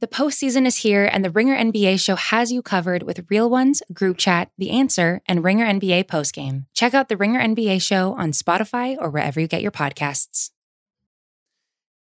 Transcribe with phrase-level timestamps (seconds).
[0.00, 3.82] The postseason is here, and the Ringer NBA show has you covered with real ones,
[3.92, 6.66] group chat, The Answer, and Ringer NBA postgame.
[6.72, 10.52] Check out the Ringer NBA show on Spotify or wherever you get your podcasts.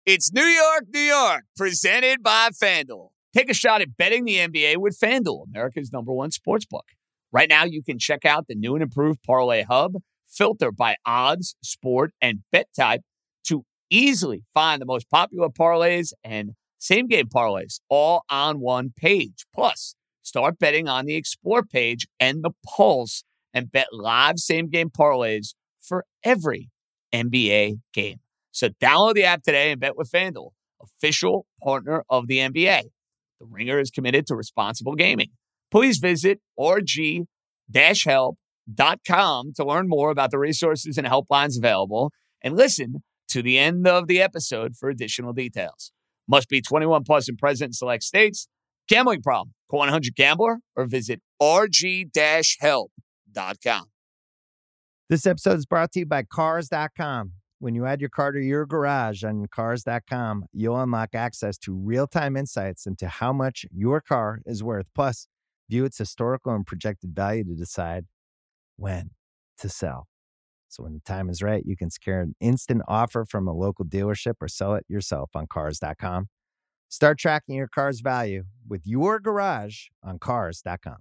[0.03, 3.09] It's New York, New York, presented by FanDuel.
[3.35, 6.85] Take a shot at betting the NBA with FanDuel, America's number one sports book.
[7.31, 9.97] Right now, you can check out the new and improved Parlay Hub,
[10.27, 13.01] filter by odds, sport, and bet type
[13.43, 16.53] to easily find the most popular parlays and
[16.85, 19.47] same game parlays all on one page.
[19.55, 23.23] Plus, start betting on the Explore page and the Pulse
[23.55, 26.69] and bet live same game parlays for every
[27.11, 28.19] NBA game.
[28.51, 32.83] So download the app today and bet with FanDuel, official partner of the NBA.
[33.39, 35.31] The Ringer is committed to responsible gaming.
[35.71, 37.25] Please visit rg-help.com
[39.55, 42.11] to learn more about the resources and helplines available
[42.43, 45.91] and listen to the end of the episode for additional details.
[46.27, 48.47] Must be 21 plus and present in select states.
[48.87, 49.53] Gambling problem?
[49.69, 52.89] Call 100 Gambler or visit rg-help.com.
[55.07, 57.33] This episode is brought to you by Cars.com.
[57.59, 62.07] When you add your car to your garage on Cars.com, you'll unlock access to real
[62.07, 64.89] time insights into how much your car is worth.
[64.93, 65.27] Plus,
[65.69, 68.05] view its historical and projected value to decide
[68.77, 69.11] when
[69.57, 70.07] to sell.
[70.75, 73.85] So when the time is right, you can secure an instant offer from a local
[73.85, 76.27] dealership or sell it yourself on cars.com.
[76.89, 80.97] Start tracking your car's value with your garage on cars.com.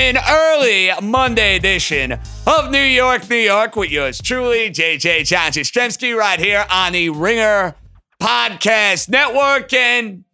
[0.00, 6.40] In early Monday edition of New York, New York with yours truly, JJ John right
[6.40, 7.74] here on the Ringer
[8.18, 9.70] Podcast Network.
[9.74, 10.24] And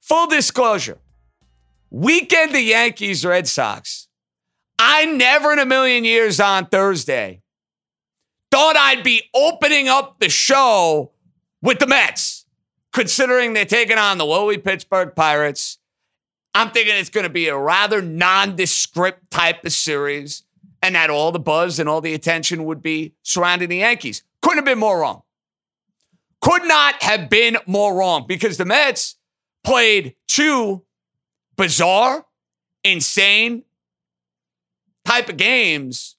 [0.00, 0.98] full disclosure,
[1.88, 4.08] weekend the Yankees Red Sox.
[4.76, 7.42] I never in a million years on Thursday
[8.50, 11.12] thought I'd be opening up the show
[11.62, 12.44] with the Mets,
[12.92, 15.78] considering they're taking on the lowly Pittsburgh Pirates.
[16.56, 20.42] I'm thinking it's going to be a rather nondescript type of series
[20.80, 24.22] and that all the buzz and all the attention would be surrounding the Yankees.
[24.40, 25.20] Couldn't have been more wrong.
[26.40, 29.16] Could not have been more wrong because the Mets
[29.64, 30.82] played two
[31.56, 32.24] bizarre,
[32.84, 33.64] insane
[35.04, 36.16] type of games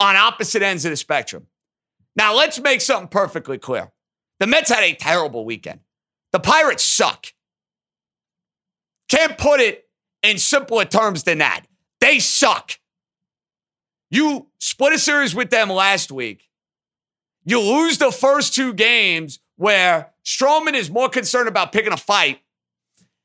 [0.00, 1.46] on opposite ends of the spectrum.
[2.16, 3.92] Now, let's make something perfectly clear.
[4.40, 5.80] The Mets had a terrible weekend.
[6.32, 7.26] The Pirates suck.
[9.12, 9.86] Can't put it
[10.22, 11.66] in simpler terms than that.
[12.00, 12.78] They suck.
[14.10, 16.48] You split a series with them last week.
[17.44, 22.40] You lose the first two games where Stroman is more concerned about picking a fight.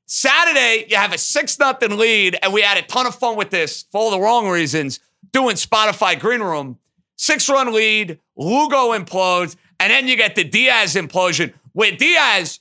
[0.06, 3.50] Saturday, you have a 6 nothing lead, and we had a ton of fun with
[3.50, 5.00] this for all the wrong reasons,
[5.32, 6.80] doing Spotify Green Room.
[7.16, 12.60] Six run lead, Lugo implodes, and then you get the Diaz implosion, where Diaz,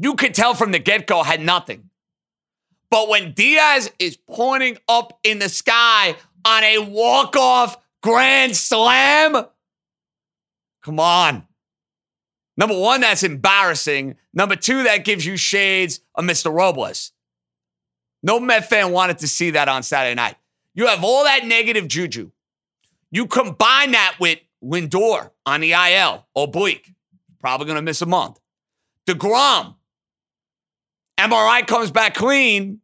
[0.00, 1.87] you could tell from the get go, had nothing.
[2.90, 9.36] But when Diaz is pointing up in the sky on a walk off grand slam,
[10.82, 11.46] come on.
[12.56, 14.16] Number one, that's embarrassing.
[14.32, 16.52] Number two, that gives you shades of Mr.
[16.52, 17.12] Robles.
[18.22, 20.36] No Met fan wanted to see that on Saturday night.
[20.74, 22.30] You have all that negative juju.
[23.10, 26.92] You combine that with Lindor on the IL, oblique,
[27.40, 28.40] probably going to miss a month.
[29.06, 29.76] DeGrom,
[31.18, 32.80] MRI comes back clean,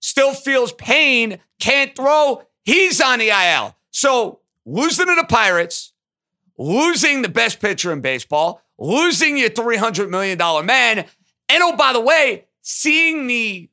[0.00, 2.42] still feels pain, can't throw.
[2.64, 3.76] He's on the IL.
[3.90, 5.92] So losing to the Pirates,
[6.58, 11.06] losing the best pitcher in baseball, losing your $300 million man,
[11.48, 13.70] and oh, by the way, seeing the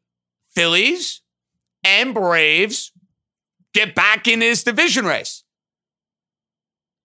[0.56, 1.22] Phillies
[1.84, 2.92] and Braves
[3.74, 5.44] get back in this division race.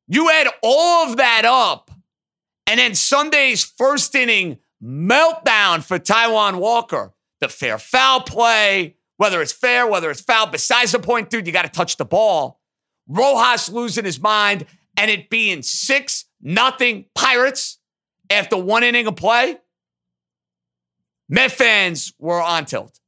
[0.07, 1.91] You add all of that up,
[2.67, 9.53] and then Sunday's first inning meltdown for Taijuan Walker, the fair foul play, whether it's
[9.53, 12.61] fair, whether it's foul, besides the point, dude, you got to touch the ball.
[13.09, 14.67] Rojas losing his mind
[14.97, 17.79] and it being six nothing Pirates
[18.31, 19.59] after one inning of play.
[21.29, 23.01] Met fans were on tilt.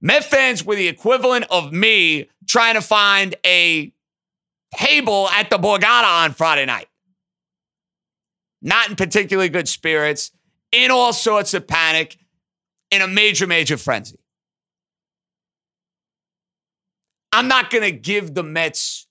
[0.00, 3.92] Met fans were the equivalent of me trying to find a
[4.74, 6.88] table at the Borgata on Friday night.
[8.62, 10.30] Not in particularly good spirits,
[10.76, 12.18] in all sorts of panic,
[12.90, 14.18] in a major, major frenzy.
[17.32, 19.06] I'm not going to give the Mets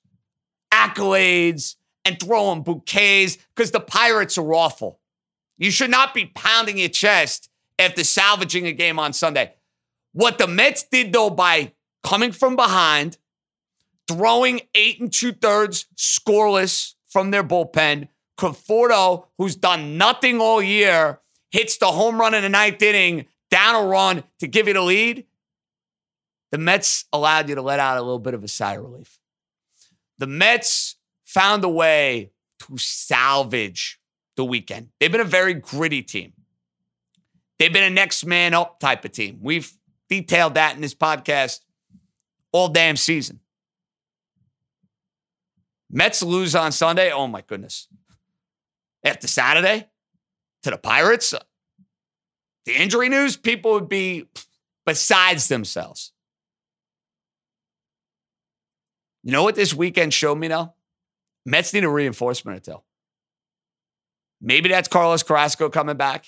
[0.72, 1.76] accolades
[2.06, 5.00] and throw them bouquets because the Pirates are awful.
[5.58, 9.54] You should not be pounding your chest after salvaging a game on Sunday.
[10.14, 11.74] What the Mets did, though, by
[12.04, 13.18] coming from behind,
[14.08, 18.08] throwing eight and two thirds scoreless from their bullpen,
[18.38, 21.20] Conforto, who's done nothing all year,
[21.52, 24.82] hits the home run in the ninth inning, down a run to give you the
[24.82, 25.26] lead.
[26.52, 29.20] The Mets allowed you to let out a little bit of a sigh of relief.
[30.18, 30.96] The Mets
[31.26, 34.00] found a way to salvage
[34.36, 34.90] the weekend.
[35.00, 36.34] They've been a very gritty team.
[37.60, 39.40] They've been a next man up type of team.
[39.42, 39.72] We've
[40.10, 41.62] detailed that in this podcast
[42.52, 43.40] all damn season.
[45.90, 47.12] Mets lose on Sunday.
[47.12, 47.88] Oh my goodness.
[49.04, 49.88] After Saturday
[50.66, 51.32] to the Pirates,
[52.66, 54.26] the injury news, people would be
[54.84, 56.12] besides themselves.
[59.22, 60.74] You know what this weekend showed me now?
[61.46, 62.82] Mets need a reinforcement or two.
[64.42, 66.26] Maybe that's Carlos Carrasco coming back.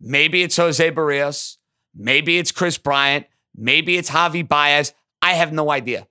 [0.00, 1.56] Maybe it's Jose Berrios.
[1.92, 3.26] Maybe it's Kris Bryant.
[3.52, 4.94] Maybe it's Javi Baez.
[5.20, 6.06] I have no idea.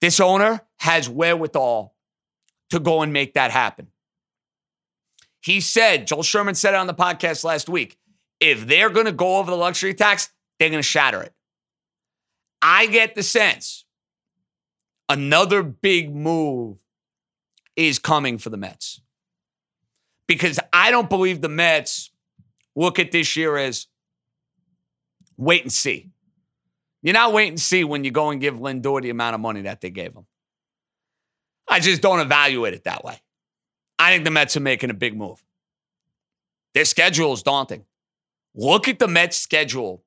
[0.00, 1.96] This owner has wherewithal
[2.70, 3.88] to go and make that happen.
[5.46, 7.96] He said, Joel Sherman said it on the podcast last week
[8.40, 10.28] if they're going to go over the luxury tax,
[10.58, 11.32] they're going to shatter it.
[12.60, 13.84] I get the sense
[15.08, 16.78] another big move
[17.76, 19.00] is coming for the Mets.
[20.26, 22.10] Because I don't believe the Mets
[22.74, 23.86] look at this year as
[25.36, 26.10] wait and see.
[27.02, 29.62] You're not wait and see when you go and give Lindor the amount of money
[29.62, 30.26] that they gave him.
[31.68, 33.20] I just don't evaluate it that way.
[33.98, 35.42] I think the Mets are making a big move.
[36.74, 37.84] Their schedule is daunting.
[38.54, 40.02] Look at the Mets schedule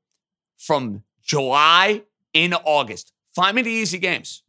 [0.57, 2.03] from July
[2.33, 3.13] in August.
[3.36, 4.44] Find me the easy games.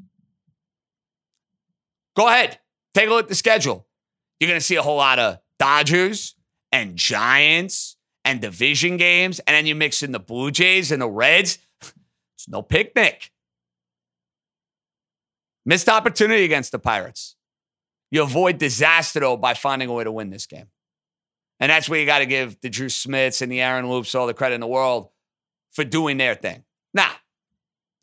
[2.17, 2.59] Go ahead.
[2.93, 3.87] Take a look at the schedule.
[4.39, 6.35] You're going to see a whole lot of Dodgers
[6.73, 9.39] and Giants and division games.
[9.41, 11.59] And then you mix in the Blue Jays and the Reds.
[12.35, 13.33] It's no picnic.
[15.65, 17.37] Missed opportunity against the Pirates.
[18.11, 20.67] You avoid disaster, though, by finding a way to win this game.
[21.61, 24.27] And that's where you got to give the Drew Smiths and the Aaron Loops all
[24.27, 25.11] the credit in the world
[25.73, 26.65] for doing their thing.
[26.95, 27.12] Now,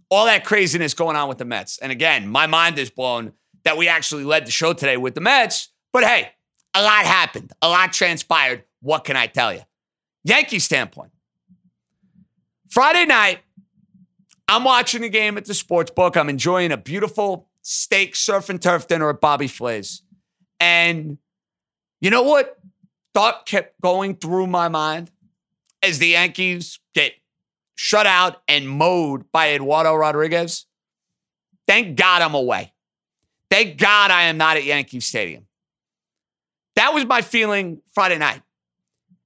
[0.10, 1.80] all that craziness going on with the Mets.
[1.80, 3.34] And again, my mind is blown
[3.64, 5.70] that we actually led the show today with the Mets.
[5.92, 6.30] But hey,
[6.74, 8.64] a lot happened, a lot transpired.
[8.82, 9.62] What can I tell you?
[10.24, 11.12] Yankee standpoint.
[12.70, 13.40] Friday night,
[14.48, 16.16] I'm watching the game at the sports book.
[16.16, 20.02] I'm enjoying a beautiful steak surf and turf dinner at Bobby Flay's.
[20.58, 21.18] And
[22.00, 22.58] you know what?
[23.14, 25.12] Thought kept going through my mind
[25.84, 27.12] as the Yankees get
[27.76, 30.66] shut out and mowed by Eduardo Rodriguez.
[31.68, 32.72] Thank God I'm away.
[33.52, 35.46] Thank God I am not at Yankee Stadium.
[36.78, 38.44] That was my feeling Friday night.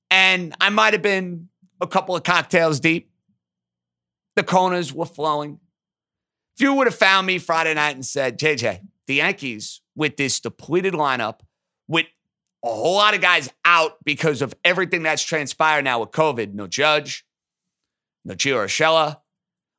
[0.10, 1.50] And I might have been
[1.80, 3.12] a couple of cocktails deep.
[4.36, 5.60] The Konas were flowing.
[6.56, 10.39] If you would have found me Friday night and said, JJ, the Yankees with this
[10.39, 11.39] depleted lineup,
[11.88, 12.06] with
[12.63, 16.68] a whole lot of guys out because of everything that's transpired now with COVID, no
[16.68, 17.25] Judge,
[18.24, 19.18] no Gio Urshela,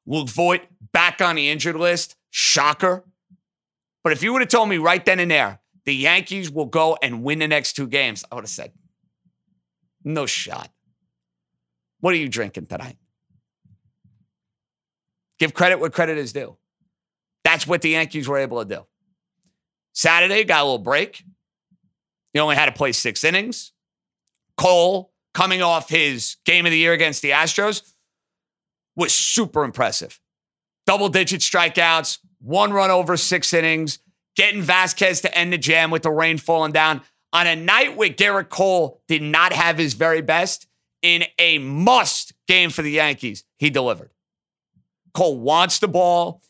[0.07, 3.05] Luke Voit back on the injured list, shocker.
[4.03, 6.99] But if you would have told me right then and there, the Yankees will go
[7.03, 8.73] and win the next two games, I would have said,
[10.05, 10.71] no shot.
[12.01, 12.97] What are you drinking tonight?
[15.39, 16.57] Give credit where credit is due.
[17.53, 18.87] That's what the Yankees were able to do.
[19.93, 21.23] Saturday, got a little break.
[22.33, 23.73] He only had to play six innings.
[24.57, 27.83] Cole, coming off his game of the year against the Astros,
[28.97, 30.19] was super impressive.
[30.87, 33.99] Double digit strikeouts, one run over six innings,
[34.35, 37.03] getting Vazquez to end the jam with the rain falling down
[37.35, 40.67] on a night where Gerrit Cole did not have his very best
[41.03, 43.45] in a must game for the Yankees.
[43.59, 44.11] He delivered.
[45.13, 46.41] Cole wants the ball.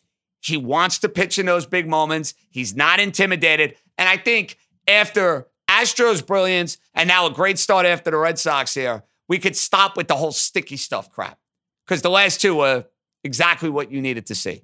[0.43, 2.35] He wants to pitch in those big moments.
[2.51, 3.77] He's not intimidated.
[3.97, 4.59] And I think
[4.89, 9.57] after Astros' brilliance and now a great start after the Red Sox here, we could
[9.57, 11.39] stop with the whole sticky stuff crap.
[11.87, 12.87] Because the last two were
[13.23, 14.63] exactly what you needed to see.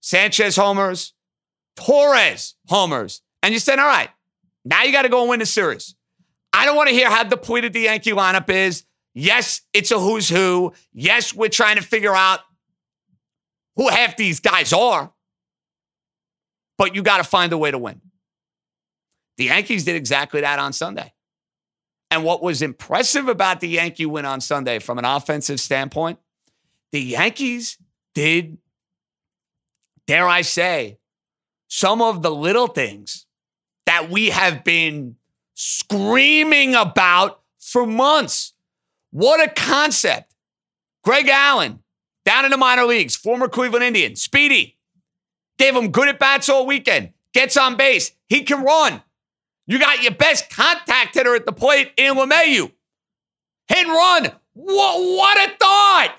[0.00, 1.14] Sanchez homers,
[1.76, 3.22] Torres homers.
[3.42, 4.10] And you said, all right,
[4.64, 5.94] now you got to go and win the series.
[6.52, 8.84] I don't want to hear how depleted the Yankee lineup is.
[9.14, 10.72] Yes, it's a who's who.
[10.92, 12.40] Yes, we're trying to figure out
[13.78, 15.10] who half these guys are,
[16.76, 18.02] but you got to find a way to win.
[19.38, 21.14] The Yankees did exactly that on Sunday.
[22.10, 26.18] And what was impressive about the Yankee win on Sunday from an offensive standpoint,
[26.90, 27.78] the Yankees
[28.14, 28.58] did,
[30.06, 30.98] dare I say,
[31.68, 33.26] some of the little things
[33.86, 35.16] that we have been
[35.54, 38.54] screaming about for months.
[39.10, 40.34] What a concept.
[41.04, 41.80] Greg Allen,
[42.28, 44.76] down in the minor leagues, former Cleveland Indian, speedy,
[45.56, 48.10] gave him good at bats all weekend, gets on base.
[48.28, 49.02] He can run.
[49.66, 52.70] You got your best contact hitter at the plate in LeMahieu.
[53.68, 54.30] Hit and run.
[54.52, 56.16] What, what a thought!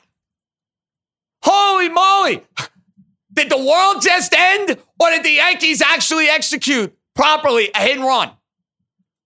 [1.44, 2.44] Holy moly!
[3.34, 8.06] Did the world just end, or did the Yankees actually execute properly a hit and
[8.06, 8.32] run?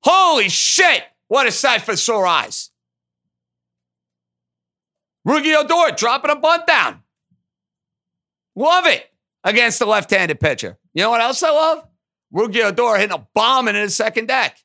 [0.03, 1.03] Holy shit!
[1.29, 2.71] What a sight for sore eyes.
[5.27, 7.01] Rougned Odor dropping a bunt down.
[8.55, 9.09] Love it
[9.43, 10.77] against the left-handed pitcher.
[10.93, 11.87] You know what else I love?
[12.33, 14.57] Rougned Odor hitting a bomb in his second deck.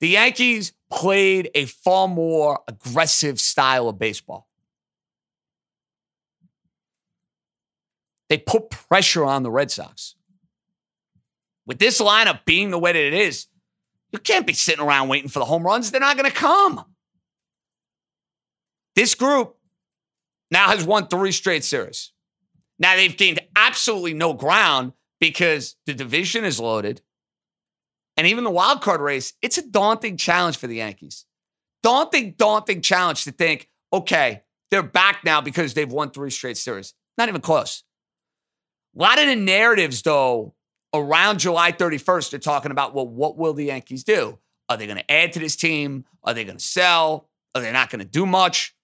[0.00, 4.48] The Yankees played a far more aggressive style of baseball.
[8.28, 10.14] They put pressure on the Red Sox.
[11.66, 13.46] With this lineup being the way that it is,
[14.12, 15.90] you can't be sitting around waiting for the home runs.
[15.90, 16.84] They're not going to come.
[18.96, 19.56] This group
[20.50, 22.12] now has won three straight series.
[22.78, 27.02] Now they've gained absolutely no ground because the division is loaded.
[28.16, 31.26] And even the wild card race, it's a daunting challenge for the Yankees.
[31.82, 36.94] Daunting, daunting challenge to think, okay, they're back now because they've won three straight series.
[37.16, 37.84] Not even close.
[38.96, 40.54] A lot of the narratives, though,
[40.92, 44.38] around July 31st are talking about, well, what will the Yankees do?
[44.68, 46.04] Are they going to add to this team?
[46.24, 47.28] Are they going to sell?
[47.54, 48.74] Are they not going to do much?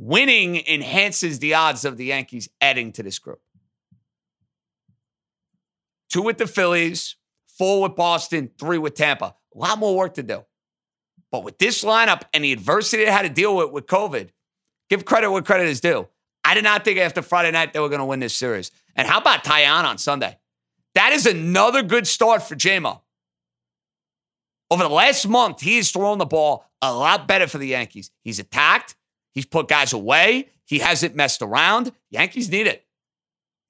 [0.00, 3.40] Winning enhances the odds of the Yankees adding to this group.
[6.08, 7.16] Two with the Phillies,
[7.58, 9.34] four with Boston, three with Tampa.
[9.54, 10.44] A lot more work to do.
[11.32, 14.28] But with this lineup and the adversity they had to deal with with COVID,
[14.88, 16.06] give credit where credit is due.
[16.44, 18.70] I did not think after Friday night they were going to win this series.
[18.94, 20.38] And how about Taillon on Sunday?
[20.94, 23.00] That is another good start for JMO.
[24.70, 28.10] Over the last month, he has thrown the ball a lot better for the Yankees.
[28.22, 28.94] He's attacked,
[29.38, 31.92] he's put guys away, he hasn't messed around.
[32.10, 32.84] Yankees need it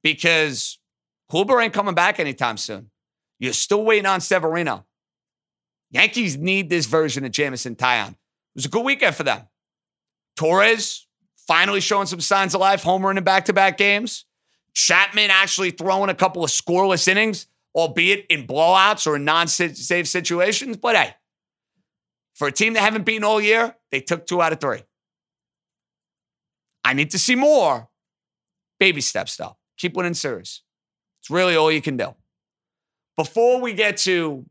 [0.02, 0.78] because
[1.30, 2.90] Kluber ain't coming back anytime soon.
[3.38, 4.87] You're still waiting on Severino.
[5.90, 8.12] Yankees need this version of Jameson Taillon.
[8.12, 8.16] It
[8.54, 9.42] was a good weekend for them.
[10.37, 11.06] Torres
[11.46, 14.25] finally showing some signs of life, homer in back to back games.
[14.72, 20.08] Chapman actually throwing a couple of scoreless innings, albeit in blowouts or in non save
[20.08, 20.78] situations.
[20.78, 21.14] But hey,
[22.34, 24.82] for a team that haven't beaten all year, they took two out of three.
[26.88, 27.87] I need to see more.
[28.80, 29.59] Baby steps, though.
[29.76, 30.62] Keep winning series.
[31.21, 32.14] It's really all you can do.
[33.14, 34.47] Before we get to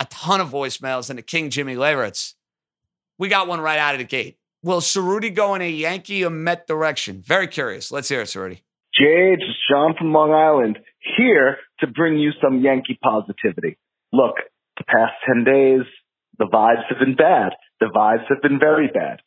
[0.00, 2.32] a ton of voicemails and the King Jimmy Leyritz,
[3.18, 4.38] we got one right out of the gate.
[4.62, 7.20] Will Cerruti go in a Yankee or Met direction?
[7.20, 7.92] Very curious.
[7.92, 8.62] Let's hear it, Cerruti.
[8.98, 10.78] Jade, it's Sean from Long Island,
[11.18, 13.76] here to bring you some Yankee positivity.
[14.10, 14.36] Look,
[14.78, 15.82] the past 10 days,
[16.38, 17.52] the vibes have been bad.
[17.78, 19.20] The vibes have been very bad.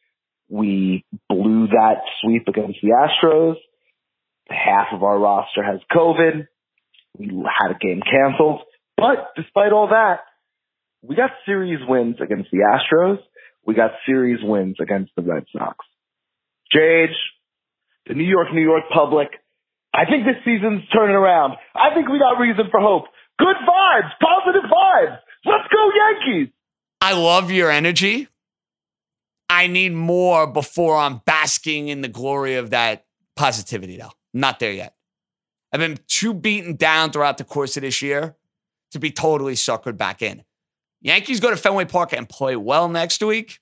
[0.52, 3.56] We blew that sweep against the Astros.
[4.50, 6.48] Half of our roster has COVID.
[7.18, 8.62] We had a game canceled.
[8.98, 10.20] But despite all that,
[11.02, 13.20] we got series wins against the Astros
[13.66, 15.78] we got series wins against the Red Sox.
[16.74, 17.16] Jage,
[18.08, 19.28] the New York, New York public,
[19.94, 21.56] I think this season's turning around.
[21.76, 23.06] I think we got reason for hope.
[23.38, 25.18] Good vibes, positive vibes.
[25.46, 26.54] Let's go Yankees.
[27.02, 28.28] I love your energy.
[29.52, 33.06] I need more before I'm basking in the glory of that
[33.36, 34.14] positivity, though.
[34.34, 34.96] Not there yet.
[35.74, 38.38] I've been too beaten down throughout the course of this year
[38.92, 40.46] to be totally suckered back in.
[41.02, 43.60] Yankees go to Fenway Park and play well next week,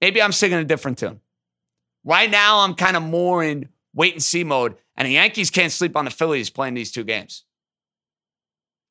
[0.00, 1.20] maybe I'm singing a different tune.
[2.04, 5.70] Right now, I'm kind of more in wait and see mode, and the Yankees can't
[5.70, 7.44] sleep on the Phillies playing these two games.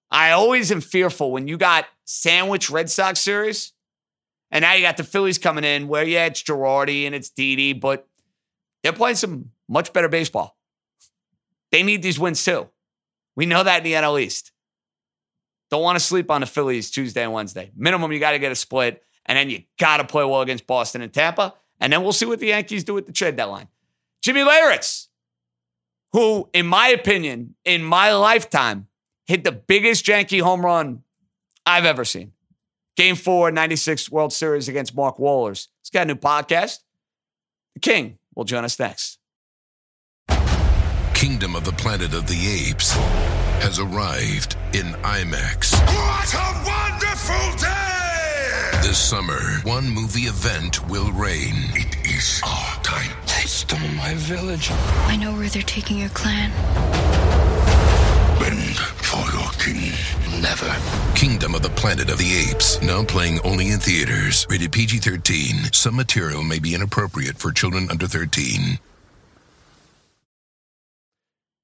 [0.09, 3.73] I always am fearful when you got sandwich Red Sox series,
[4.55, 7.73] and now you got the Phillies coming in where, yeah, it's Girardi and it's Didi,
[7.73, 8.07] but
[8.81, 10.57] they're playing some much better baseball.
[11.73, 12.69] They need these wins too.
[13.35, 14.53] We know that in the NL East.
[15.69, 17.69] Don't want to sleep on the Phillies Tuesday and Wednesday.
[17.75, 20.65] Minimum, you got to get a split, and then you got to play well against
[20.65, 23.67] Boston and Tampa, and then we'll see what the Yankees do at the trade deadline.
[24.21, 25.07] Jimmy Leyritz,
[26.13, 28.87] who, in my opinion, in my lifetime,
[29.25, 31.03] hit the biggest Yankee home run
[31.65, 32.31] I've ever seen.
[32.95, 35.67] Game four, 96 World Series against Mark Wohlers.
[35.81, 36.79] He's got a new podcast.
[37.73, 39.19] The King will join us next.
[41.13, 42.93] Kingdom of the Planet of the Apes
[43.61, 45.73] has arrived in IMAX.
[45.87, 48.79] What a wonderful day!
[48.81, 51.55] This summer, one movie event will reign.
[51.73, 53.11] It is our time.
[53.25, 54.69] They stole my village.
[55.07, 56.51] I know where they're taking your clan.
[58.39, 59.91] Bend for your Talking,
[60.41, 60.75] never.
[61.15, 64.45] Kingdom of the Planet of the Apes, now playing only in theaters.
[64.47, 65.71] Rated PG 13.
[65.73, 68.77] Some material may be inappropriate for children under 13.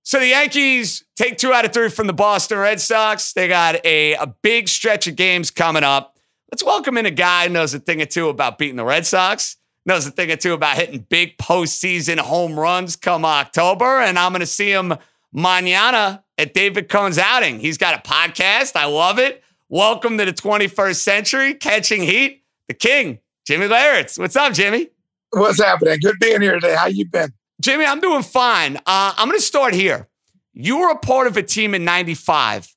[0.02, 3.34] So the Yankees take two out of three from the Boston Red Sox.
[3.34, 6.18] They got a, a big stretch of games coming up.
[6.52, 9.06] Let's welcome in a guy who knows a thing or two about beating the Red
[9.06, 14.00] Sox, knows a thing or two about hitting big postseason home runs come October.
[14.00, 14.96] And I'm going to see him
[15.32, 17.60] manana at David Cone's outing.
[17.60, 18.76] He's got a podcast.
[18.76, 19.44] I love it.
[19.70, 22.44] Welcome to the 21st century, catching heat.
[22.68, 24.18] The king, Jimmy Leyritz.
[24.18, 24.90] What's up, Jimmy?
[25.30, 26.00] What's happening?
[26.02, 26.76] Good being here today.
[26.76, 27.32] How you been?
[27.62, 28.78] Jimmy, I'm doing fine.
[28.78, 30.08] Uh, I'm going to start here.
[30.54, 32.76] You were a part of a team in 95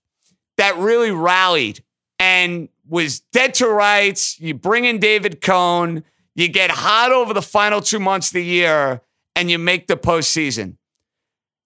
[0.59, 1.83] that really rallied
[2.19, 4.39] and was dead to rights.
[4.39, 6.05] You bring in David Cone,
[6.35, 9.01] you get hot over the final two months of the year,
[9.35, 10.77] and you make the postseason.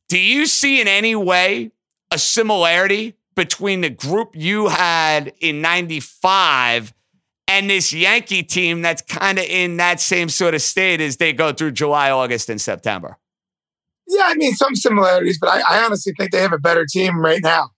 [0.08, 1.72] Do you see in any way
[2.10, 6.92] a similarity between the group you had in 95
[7.46, 11.32] and this Yankee team that's kind of in that same sort of state as they
[11.32, 13.18] go through July, August, and September?
[14.06, 17.20] Yeah, I mean some similarities, but I, I honestly think they have a better team
[17.20, 17.70] right now.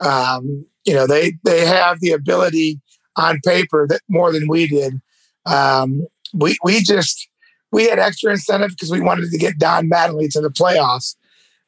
[0.00, 2.80] Um, you know, they they have the ability
[3.16, 5.00] on paper that more than we did.
[5.46, 7.28] Um, we we just
[7.72, 11.16] we had extra incentive because we wanted to get Don Mattingly to the playoffs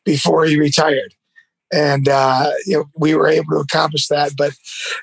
[0.05, 1.15] before he retired,
[1.73, 4.33] and uh, you know we were able to accomplish that.
[4.37, 4.53] But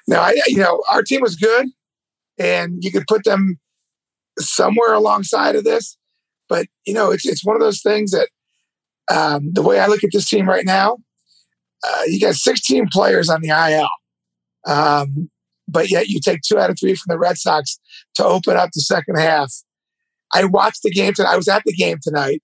[0.08, 1.68] no, I, you know our team was good,
[2.38, 3.60] and you could put them
[4.40, 5.98] somewhere alongside of this.
[6.48, 8.30] But you know, it's it's one of those things that
[9.10, 10.98] um, the way I look at this team right now,
[11.88, 13.90] uh, you got 16 players on the IL.
[14.72, 15.30] Um,
[15.68, 17.80] but yet you take two out of three from the Red Sox
[18.16, 19.52] to open up the second half.
[20.34, 21.34] I watched the game tonight.
[21.34, 22.42] I was at the game tonight.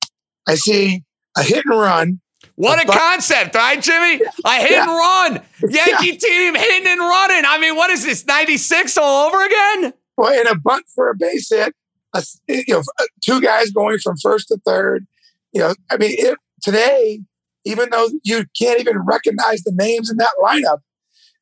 [0.48, 1.04] I see
[1.38, 2.20] a hit and run.
[2.56, 4.22] What a, concept, right, Jimmy?
[4.46, 4.84] A hit Yeah.
[4.84, 5.42] and run.
[5.70, 7.44] Yankee team hitting and running.
[7.46, 9.94] I mean, what is this, 96 all over again?
[10.18, 11.74] Well, and a bunt for a base hit.
[12.14, 15.06] A, you know, uh, two guys going from first to third.
[15.52, 17.20] You know, I mean, it, today,
[17.66, 20.80] even though you can't even recognize the names in that lineup,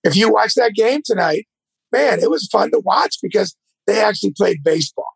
[0.03, 1.47] if you watch that game tonight,
[1.91, 5.09] man, it was fun to watch because they actually played baseball.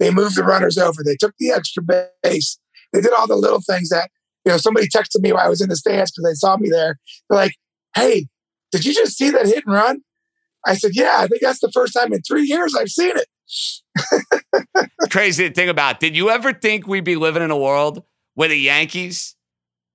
[0.00, 1.02] They moved the runners over.
[1.04, 1.82] They took the extra
[2.22, 2.58] base.
[2.92, 4.10] They did all the little things that,
[4.44, 6.68] you know, somebody texted me while I was in the stands because they saw me
[6.68, 6.98] there.
[7.28, 7.54] They're like,
[7.94, 8.26] hey,
[8.72, 10.02] did you just see that hit and run?
[10.66, 14.90] I said, yeah, I think that's the first time in three years I've seen it.
[15.10, 16.00] Crazy to think about.
[16.00, 18.02] Did you ever think we'd be living in a world
[18.34, 19.36] where the Yankees,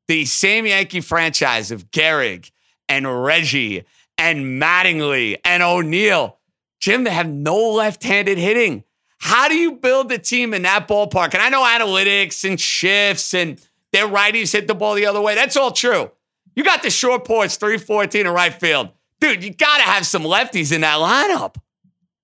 [0.07, 2.51] the same Yankee franchise of Gehrig
[2.87, 3.83] and Reggie
[4.17, 6.37] and Mattingly and O'Neill,
[6.79, 8.83] Jim, they have no left-handed hitting.
[9.17, 11.33] How do you build a team in that ballpark?
[11.33, 13.59] And I know analytics and shifts and
[13.91, 15.35] their righties hit the ball the other way.
[15.35, 16.11] That's all true.
[16.55, 18.89] You got the short porch, 314 in right field.
[19.19, 21.55] Dude, you got to have some lefties in that lineup.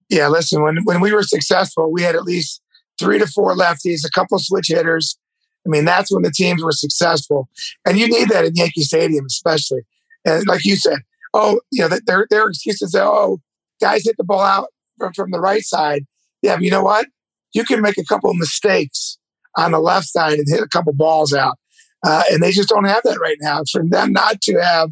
[0.10, 2.62] Yeah, listen, when when we were successful, we had at least
[3.00, 5.18] three to four lefties, a couple switch hitters.
[5.66, 7.50] I mean, that's when the teams were successful,
[7.86, 9.82] and you need that in Yankee Stadium, especially.
[10.24, 11.00] And like you said,
[11.34, 13.42] oh, you know, their their excuses are, oh,
[13.82, 16.06] guys hit the ball out from, from the right side.
[16.42, 17.08] Yeah, but you know what?
[17.54, 19.18] You can make a couple of mistakes
[19.58, 21.58] on the left side and hit a couple balls out,
[22.06, 23.62] uh, and they just don't have that right now.
[23.72, 24.92] For them not to have,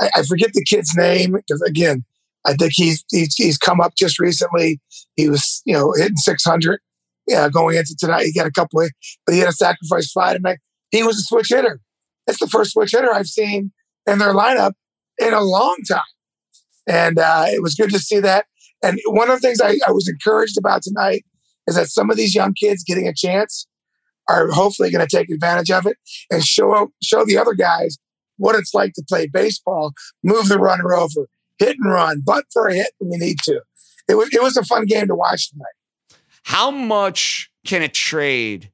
[0.00, 2.04] I, I forget the kid's name because again,
[2.46, 4.80] I think he's, he's he's come up just recently.
[5.16, 6.80] He was you know hitting 600
[7.28, 8.24] yeah, going into tonight.
[8.24, 8.90] He got a couple of,
[9.26, 10.58] but he had a sacrifice fly tonight.
[10.90, 11.80] He was a switch hitter.
[12.26, 13.70] It's the first switch hitter I've seen
[14.06, 14.72] in their lineup
[15.18, 16.00] in a long time,
[16.88, 18.46] and uh, it was good to see that.
[18.82, 21.24] And one of the things I, I was encouraged about tonight
[21.66, 23.66] is that some of these young kids getting a chance
[24.28, 25.96] are hopefully going to take advantage of it
[26.30, 27.98] and show show the other guys
[28.36, 31.26] what it's like to play baseball, move the runner over,
[31.58, 33.60] hit and run, butt for a hit when you need to.
[34.08, 36.18] It was it was a fun game to watch tonight.
[36.44, 38.70] How much can a trade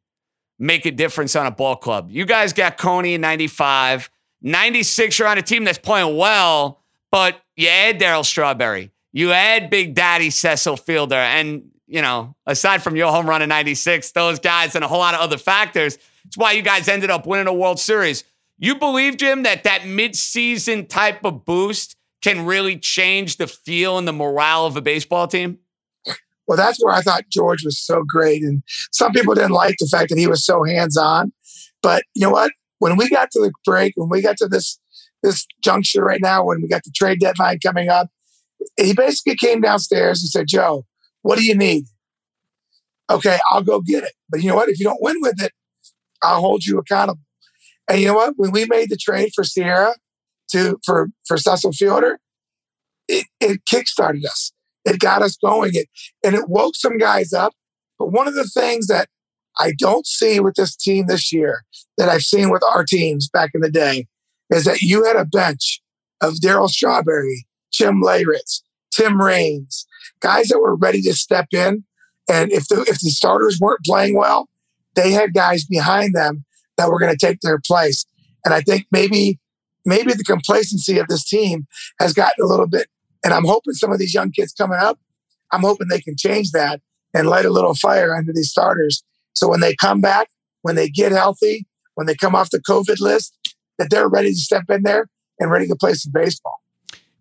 [0.58, 2.10] make a difference on a ball club?
[2.10, 4.10] You guys got Coney in 95.
[4.42, 8.90] 96, you're on a team that's playing well, but you add Daryl Strawberry.
[9.10, 11.16] You add Big Daddy Cecil Fielder.
[11.16, 14.98] And, you know, aside from your home run in 96, those guys and a whole
[14.98, 18.24] lot of other factors, it's why you guys ended up winning a World Series.
[18.58, 24.08] You believe, Jim, that that midseason type of boost can really change the feel and
[24.08, 25.58] the morale of a baseball team?
[26.46, 28.42] Well, that's where I thought George was so great.
[28.42, 31.32] And some people didn't like the fact that he was so hands on.
[31.82, 32.52] But you know what?
[32.78, 34.78] When we got to the break, when we got to this
[35.22, 38.08] this juncture right now, when we got the trade deadline coming up,
[38.78, 40.84] he basically came downstairs and said, Joe,
[41.24, 41.86] what do you need?
[43.10, 44.12] Okay, I'll go get it.
[44.28, 44.68] But you know what?
[44.68, 45.52] If you don't win with it,
[46.22, 47.22] I'll hold you accountable.
[47.88, 48.34] And you know what?
[48.36, 49.94] When we made the trade for Sierra
[50.52, 52.20] to for for Cecil Fielder,
[53.08, 54.52] it, it kickstarted us.
[54.84, 55.70] It got us going.
[55.74, 55.88] It
[56.22, 57.54] and it woke some guys up.
[57.98, 59.08] But one of the things that
[59.58, 61.64] I don't see with this team this year
[61.96, 64.06] that I've seen with our teams back in the day
[64.50, 65.80] is that you had a bench
[66.20, 68.60] of Daryl Strawberry, Jim Leyritz,
[68.90, 69.86] Tim Raines,
[70.20, 71.84] guys that were ready to step in.
[72.28, 74.48] And if the if the starters weren't playing well,
[74.94, 76.44] they had guys behind them
[76.76, 78.06] that were going to take their place.
[78.44, 79.38] And I think maybe
[79.84, 81.66] maybe the complacency of this team
[82.00, 82.88] has gotten a little bit.
[83.24, 84.98] And I'm hoping some of these young kids coming up,
[85.52, 86.80] I'm hoping they can change that
[87.14, 89.02] and light a little fire under these starters.
[89.34, 90.28] So when they come back,
[90.62, 93.36] when they get healthy, when they come off the COVID list,
[93.78, 96.60] that they're ready to step in there and ready to play some baseball.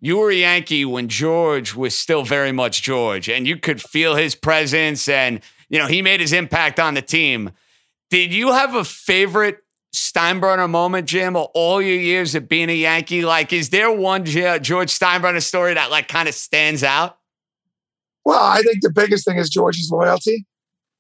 [0.04, 4.16] You were a Yankee when George was still very much George, and you could feel
[4.16, 5.40] his presence, and
[5.70, 7.52] you know he made his impact on the team.
[8.10, 9.60] Did you have a favorite
[9.96, 13.24] Steinbrenner moment, Jim, or all your years of being a Yankee?
[13.24, 17.18] Like, is there one George Steinbrenner story that like kind of stands out?
[18.26, 20.46] Well, I think the biggest thing is George's loyalty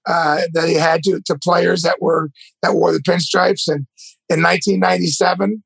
[0.05, 3.67] uh, that he had to to players that were that wore the pinstripes.
[3.67, 3.85] And
[4.29, 5.61] in 1997,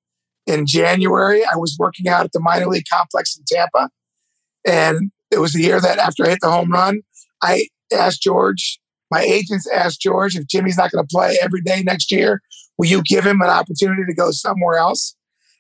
[0.48, 3.90] in January, I was working out at the minor league complex in Tampa,
[4.66, 7.02] and it was the year that after I hit the home run,
[7.44, 8.80] I asked George.
[9.12, 12.42] My agents asked George if Jimmy's not going to play every day next year,
[12.78, 15.16] will you give him an opportunity to go somewhere else?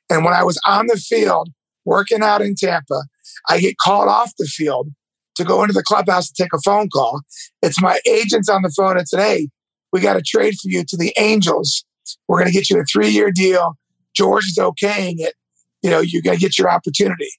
[0.09, 1.49] And when I was on the field
[1.85, 3.03] working out in Tampa,
[3.49, 4.89] I get called off the field
[5.35, 7.21] to go into the clubhouse to take a phone call.
[7.61, 9.49] It's my agents on the phone and said, Hey,
[9.91, 11.85] we got a trade for you to the Angels.
[12.27, 13.77] We're going to get you a three year deal.
[14.17, 15.35] George is okaying it.
[15.83, 17.29] You know, you're going to get your opportunity.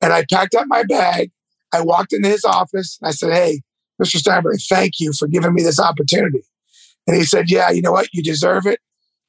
[0.00, 1.30] And I packed up my bag.
[1.72, 3.60] I walked into his office and I said, Hey,
[4.02, 4.16] Mr.
[4.16, 6.42] Steinberg, thank you for giving me this opportunity.
[7.06, 8.08] And he said, Yeah, you know what?
[8.12, 8.80] You deserve it.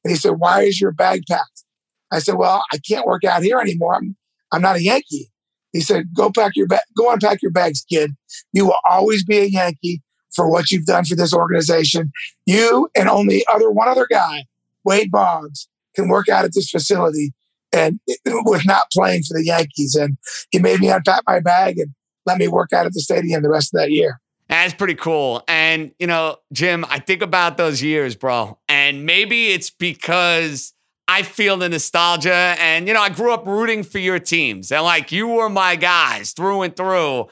[0.04, 1.64] And he said, Why is your bag packed?
[2.10, 3.94] I said, Well, I can't work out here anymore.
[3.94, 4.16] I'm,
[4.52, 5.30] I'm not a Yankee.
[5.72, 6.80] He said, "Go pack your bag.
[6.96, 8.12] Go unpack your bags, kid.
[8.52, 12.12] You will always be a Yankee for what you've done for this organization.
[12.46, 14.44] You and only other one other guy,
[14.84, 17.32] Wade Boggs, can work out at this facility
[17.72, 19.94] and was not playing for the Yankees.
[19.94, 20.16] And
[20.50, 21.92] he made me unpack my bag and
[22.24, 24.20] let me work out at the stadium the rest of that year.
[24.48, 25.42] That's pretty cool.
[25.46, 28.58] And, you know, Jim, I think about those years, bro.
[28.68, 30.72] And maybe it's because
[31.06, 32.32] I feel the nostalgia.
[32.58, 34.72] And, you know, I grew up rooting for your teams.
[34.72, 37.26] And like you were my guys through and through.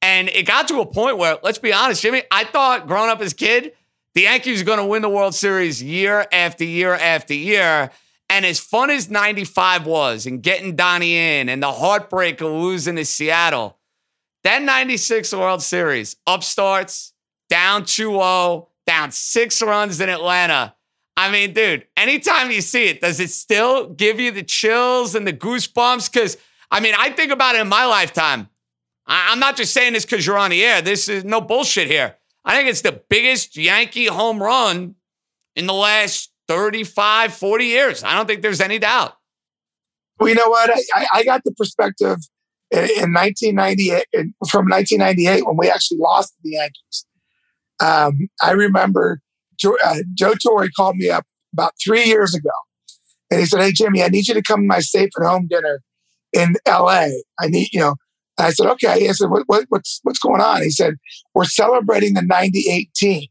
[0.00, 3.20] And it got to a point where, let's be honest, Jimmy, I thought growing up
[3.20, 3.72] as a kid,
[4.14, 7.90] the Yankees were going to win the World Series year after year after year.
[8.32, 12.96] And as fun as 95 was and getting Donnie in and the heartbreak of losing
[12.96, 13.78] to Seattle,
[14.42, 17.12] that 96 World Series, upstarts,
[17.50, 20.74] down 2 0, down six runs in Atlanta
[21.16, 25.26] I mean, dude, anytime you see it, does it still give you the chills and
[25.26, 26.10] the goosebumps?
[26.10, 26.38] Because,
[26.70, 28.48] I mean, I think about it in my lifetime.
[29.06, 30.80] I- am not just saying this because you're on the air.
[30.80, 32.16] This is no bullshit here.
[32.44, 34.94] I think it's the biggest Yankee home run
[35.54, 38.04] in the last 35, 40 years.
[38.04, 39.16] I don't think there's any doubt.
[40.20, 40.70] Well, you know what?
[40.94, 42.18] I, I got the perspective
[42.70, 47.06] in, in 1998, in, from 1998 when we actually lost the Yankees.
[47.80, 49.20] Um, I remember
[49.58, 52.50] Joe, uh, Joe Torre called me up about three years ago,
[53.30, 55.48] and he said, "Hey Jimmy, I need you to come to my safe at home
[55.48, 55.80] dinner
[56.34, 57.24] in L.A.
[57.40, 57.96] I need you know."
[58.38, 60.96] I said, "Okay." I said, what, what, "What's what's going on?" He said,
[61.34, 63.28] "We're celebrating the '98 team."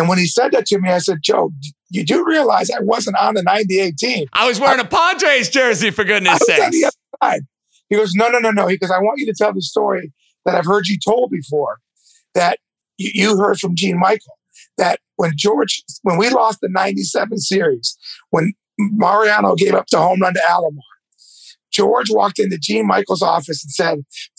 [0.00, 1.52] And when he said that to me, I said, "Joe,
[1.90, 4.26] you do realize I wasn't on the '98 team.
[4.32, 6.72] I was wearing I, a Padres jersey, for goodness' sake."
[7.90, 10.10] He goes, "No, no, no, no." He goes, "I want you to tell the story
[10.46, 11.80] that I've heard you told before,
[12.34, 12.58] that
[12.96, 14.38] you, you heard from Gene Michael."
[14.78, 17.98] that when George, when we lost the 97 series,
[18.30, 20.80] when Mariano gave up the home run to Alomar,
[21.70, 23.98] George walked into Gene Michael's office and said,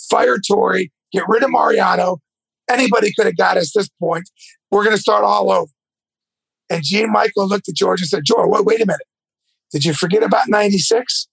[0.09, 2.21] fire Torre, get rid of Mariano.
[2.71, 4.29] Anybody could have got us this point.
[4.69, 5.71] We're going to start all over.
[6.69, 9.01] And Gene Michael looked at George and said, George, wait, wait a minute.
[9.71, 11.27] Did you forget about 96?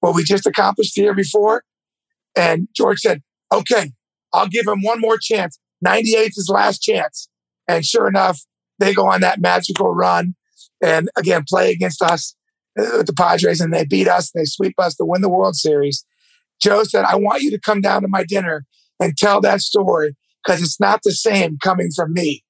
[0.00, 1.64] What we just accomplished the year before?
[2.36, 3.92] And George said, okay,
[4.32, 5.58] I'll give him one more chance.
[5.82, 7.28] 98 is his last chance.
[7.66, 8.40] And sure enough,
[8.78, 10.34] they go on that magical run
[10.80, 12.36] and again play against us
[12.76, 14.30] with uh, the Padres and they beat us.
[14.30, 16.04] They sweep us to win the World Series.
[16.62, 18.64] Joe said, I want you to come down to my dinner
[19.00, 20.16] and tell that story
[20.48, 22.42] because it's not the same coming from me.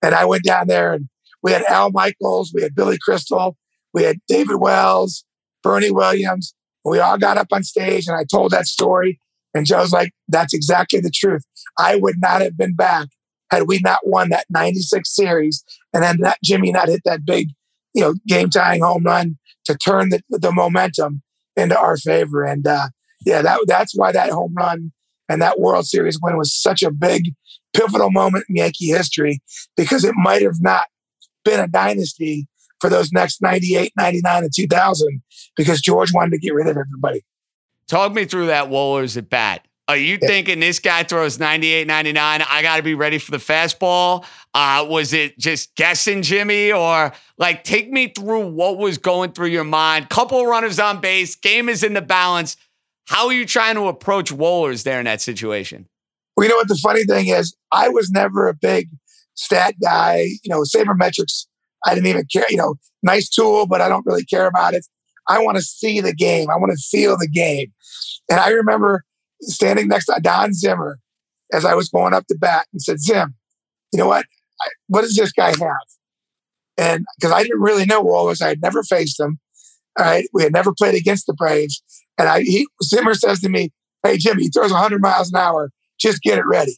[0.00, 1.08] And I went down there and
[1.42, 3.56] we had Al Michaels, we had Billy Crystal,
[3.92, 5.24] we had David Wells,
[5.62, 6.54] Bernie Williams.
[6.84, 9.18] We all got up on stage and I told that story.
[9.54, 11.42] And Joe's like, that's exactly the truth.
[11.78, 13.08] I would not have been back
[13.50, 17.48] had we not won that 96 series and then that Jimmy not hit that big,
[17.92, 21.22] you know, game tying home run to turn the, the momentum
[21.56, 22.44] into our favor.
[22.44, 22.88] And, uh,
[23.24, 24.92] yeah, that that's why that home run
[25.32, 27.34] and that World Series win was such a big
[27.72, 29.40] pivotal moment in Yankee history
[29.76, 30.86] because it might have not
[31.44, 32.46] been a dynasty
[32.80, 35.22] for those next 98, 99, and 2000
[35.56, 37.22] because George wanted to get rid of everybody.
[37.88, 39.66] Talk me through that Wohlers at bat.
[39.88, 40.28] Are you yeah.
[40.28, 42.42] thinking this guy throws 98, 99?
[42.48, 44.24] I got to be ready for the fastball.
[44.54, 46.72] Uh, was it just guessing, Jimmy?
[46.72, 50.08] Or like, take me through what was going through your mind.
[50.08, 52.56] Couple runners on base, game is in the balance.
[53.06, 55.88] How are you trying to approach Wohlers there in that situation?
[56.36, 57.54] Well, you know what the funny thing is?
[57.72, 58.88] I was never a big
[59.34, 60.28] stat guy.
[60.42, 61.46] You know, sabermetrics,
[61.84, 62.46] I didn't even care.
[62.48, 64.86] You know, nice tool, but I don't really care about it.
[65.28, 66.50] I want to see the game.
[66.50, 67.72] I want to feel the game.
[68.30, 69.04] And I remember
[69.40, 70.98] standing next to Don Zimmer
[71.52, 73.34] as I was going up to bat and said, Zim,
[73.92, 74.26] you know what?
[74.88, 75.76] What does this guy have?
[76.78, 79.38] And because I didn't really know Wohlers, I had never faced him.
[79.98, 80.26] All right.
[80.32, 81.82] We had never played against the Braves.
[82.18, 83.70] And I, he, Zimmer says to me,
[84.02, 85.70] Hey, Jimmy, he throws 100 miles an hour.
[85.98, 86.76] Just get it ready.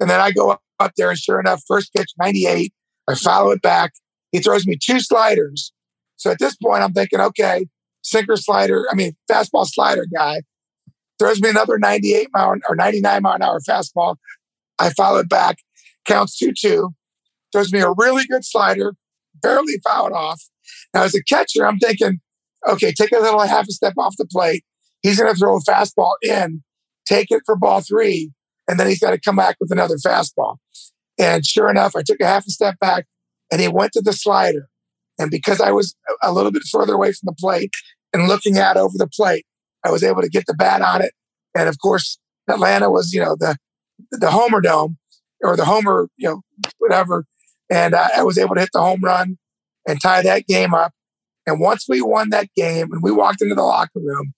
[0.00, 2.72] And then I go up, up there, and sure enough, first pitch, 98.
[3.08, 3.92] I follow it back.
[4.32, 5.72] He throws me two sliders.
[6.16, 7.66] So at this point, I'm thinking, okay,
[8.02, 10.42] sinker slider, I mean, fastball slider guy
[11.18, 14.16] throws me another 98 mile or 99 mile an hour fastball.
[14.78, 15.58] I follow it back,
[16.04, 16.90] counts 2 2,
[17.52, 18.94] throws me a really good slider,
[19.42, 20.40] barely fouled off.
[20.94, 22.20] Now, as a catcher, I'm thinking,
[22.66, 24.64] okay, take a little half a step off the plate.
[25.02, 26.62] He's going to throw a fastball in,
[27.06, 28.32] take it for ball three,
[28.68, 30.56] and then he's got to come back with another fastball.
[31.18, 33.06] And sure enough, I took a half a step back
[33.50, 34.68] and he went to the slider.
[35.18, 37.72] And because I was a little bit further away from the plate
[38.12, 39.44] and looking out over the plate,
[39.84, 41.12] I was able to get the bat on it.
[41.56, 43.56] And of course, Atlanta was, you know, the
[44.12, 44.96] the Homer Dome
[45.42, 46.42] or the Homer, you know,
[46.78, 47.24] whatever.
[47.70, 49.38] And uh, I was able to hit the home run
[49.88, 50.92] and tie that game up.
[51.46, 54.34] And once we won that game and we walked into the locker room,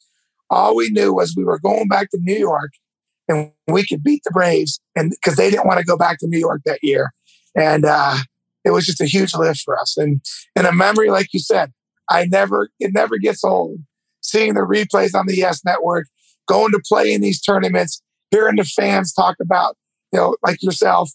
[0.48, 2.70] all we knew was we were going back to New York
[3.28, 6.28] and we could beat the Braves and because they didn't want to go back to
[6.28, 7.12] New York that year.
[7.56, 8.16] And uh,
[8.64, 9.96] it was just a huge lift for us.
[9.96, 10.20] And
[10.54, 11.72] and a memory, like you said,
[12.08, 13.78] I never it never gets old.
[14.22, 16.06] Seeing the replays on the Yes Network,
[16.46, 19.76] going to play in these tournaments, hearing the fans talk about,
[20.12, 21.10] you know, like yourself,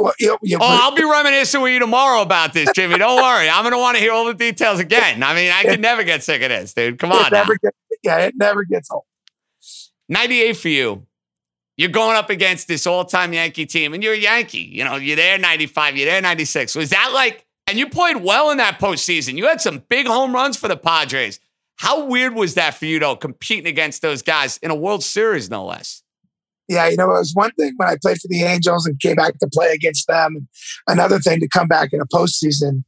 [0.00, 2.98] well, you, you, oh, I'll be reminiscing with you tomorrow about this, Jimmy.
[2.98, 3.48] Don't worry.
[3.48, 5.22] I'm going to want to hear all the details again.
[5.22, 6.98] I mean, I can never get sick of this, dude.
[6.98, 7.26] Come on.
[7.32, 9.04] It gets, yeah, it never gets old.
[10.08, 11.06] 98 for you.
[11.76, 14.58] You're going up against this all time Yankee team, and you're a Yankee.
[14.58, 16.74] You know, you're there 95, you're there 96.
[16.74, 19.38] Was that like, and you played well in that postseason.
[19.38, 21.40] You had some big home runs for the Padres.
[21.76, 25.48] How weird was that for you, though, competing against those guys in a World Series,
[25.48, 26.02] no less?
[26.70, 29.16] Yeah, you know, it was one thing when I played for the Angels and came
[29.16, 30.36] back to play against them.
[30.36, 30.46] And
[30.86, 32.84] another thing to come back in a postseason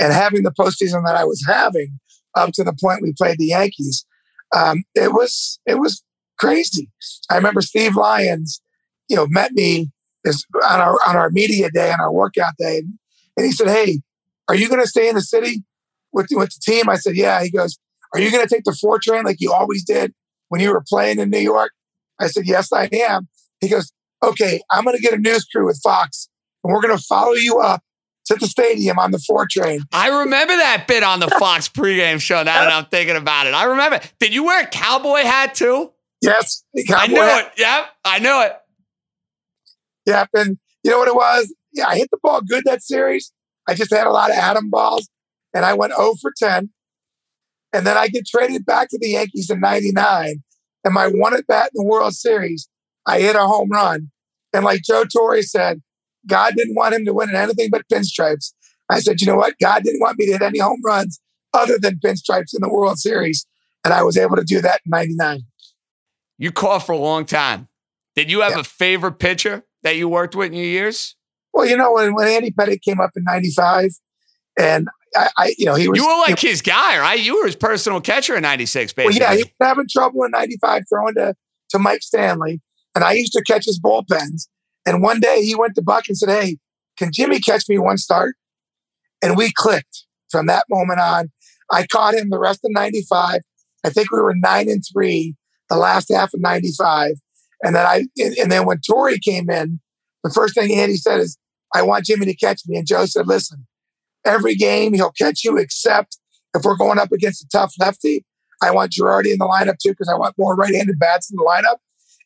[0.00, 2.00] and having the postseason that I was having
[2.34, 4.06] up to the point we played the Yankees.
[4.56, 6.02] Um, it was it was
[6.38, 6.90] crazy.
[7.30, 8.62] I remember Steve Lyons,
[9.08, 9.90] you know, met me
[10.26, 12.82] on our on our media day on our workout day,
[13.36, 14.00] and he said, "Hey,
[14.48, 15.62] are you going to stay in the city
[16.10, 17.76] with with the team?" I said, "Yeah." He goes,
[18.14, 20.14] "Are you going to take the four train like you always did
[20.48, 21.72] when you were playing in New York?"
[22.20, 23.28] I said, Yes, I am.
[23.60, 23.92] He goes,
[24.24, 26.28] Okay, I'm going to get a news crew with Fox
[26.64, 27.82] and we're going to follow you up
[28.26, 29.82] to the stadium on the four train.
[29.92, 33.54] I remember that bit on the Fox pregame show now that I'm thinking about it.
[33.54, 34.00] I remember.
[34.18, 35.92] Did you wear a cowboy hat too?
[36.22, 36.64] Yes.
[36.92, 37.46] I knew hat.
[37.46, 37.60] it.
[37.60, 37.84] Yep.
[38.04, 38.56] I knew it.
[40.06, 40.28] Yep.
[40.34, 41.54] And you know what it was?
[41.72, 43.32] Yeah, I hit the ball good that series.
[43.68, 45.08] I just had a lot of at 'em balls
[45.54, 46.70] and I went 0 for 10.
[47.72, 50.42] And then I get traded back to the Yankees in 99
[50.86, 52.68] and my one at bat in the World Series,
[53.06, 54.08] I hit a home run.
[54.52, 55.82] And like Joe Torre said,
[56.28, 58.52] God didn't want him to win in anything but pinstripes.
[58.88, 59.56] I said, you know what?
[59.60, 61.20] God didn't want me to hit any home runs
[61.52, 63.44] other than pinstripes in the World Series.
[63.84, 65.40] And I was able to do that in 99.
[66.38, 67.66] You caught for a long time.
[68.14, 68.60] Did you have yeah.
[68.60, 71.16] a favorite pitcher that you worked with in your years?
[71.52, 73.90] Well, you know, when, when Andy Pettitte came up in 95,
[74.56, 75.98] and I, I, you know, he was.
[75.98, 77.18] You were like his guy, right?
[77.18, 79.20] You were his personal catcher in '96, basically.
[79.20, 81.34] Well, yeah, he was having trouble in '95 throwing to
[81.70, 82.60] to Mike Stanley,
[82.94, 84.48] and I used to catch his bullpens.
[84.84, 86.58] And one day he went to Buck and said, "Hey,
[86.98, 88.36] can Jimmy catch me one start?"
[89.22, 91.30] And we clicked from that moment on.
[91.70, 93.40] I caught him the rest of '95.
[93.84, 95.34] I think we were nine and three
[95.68, 97.12] the last half of '95,
[97.62, 98.06] and then I
[98.38, 99.80] and then when Torre came in,
[100.22, 101.38] the first thing Andy said is,
[101.74, 103.66] "I want Jimmy to catch me," and Joe said, "Listen."
[104.26, 104.92] Every game.
[104.92, 106.18] He'll catch you, except
[106.54, 108.24] if we're going up against a tough lefty.
[108.62, 111.44] I want Girardi in the lineup too because I want more right-handed bats in the
[111.44, 111.76] lineup.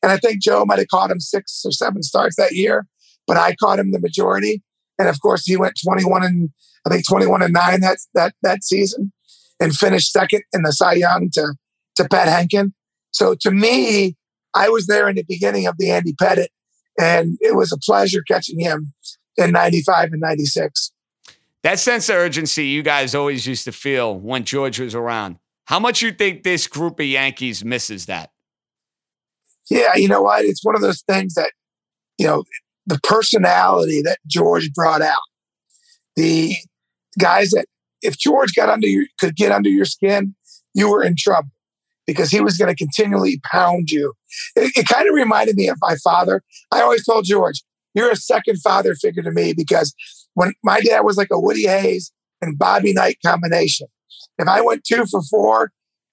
[0.02, 2.86] And I think Joe might have caught him six or seven starts that year,
[3.26, 4.62] but I caught him the majority.
[4.98, 6.50] And of course, he went 21 and
[6.86, 9.12] I think 21 and nine that that that season,
[9.58, 11.54] and finished second in the Cy Young to
[11.96, 12.72] to Pat Hentgen.
[13.10, 14.16] So to me,
[14.54, 16.48] I was there in the beginning of the Andy Pettitte,
[16.98, 18.92] and it was a pleasure catching him
[19.36, 20.92] in 95 and 96.
[21.62, 25.36] That sense of urgency you guys always used to feel when George was around.
[25.66, 28.30] How much you think this group of Yankees misses that?
[29.70, 30.44] Yeah, you know what?
[30.44, 31.52] It's one of those things that,
[32.18, 32.44] you know,
[32.86, 35.20] the personality that George brought out,
[36.16, 36.54] the
[37.18, 37.66] guys that
[38.02, 40.34] if George got under your could get under your skin,
[40.74, 41.50] you were in trouble
[42.06, 44.14] because he was going to continually pound you.
[44.56, 46.42] It, it kind of reminded me of my father.
[46.72, 47.62] I always told George,
[47.94, 49.94] "You're a second father figure to me because
[50.40, 53.88] when my dad was like a Woody Hayes and Bobby Knight combination.
[54.38, 55.70] If I went two for four,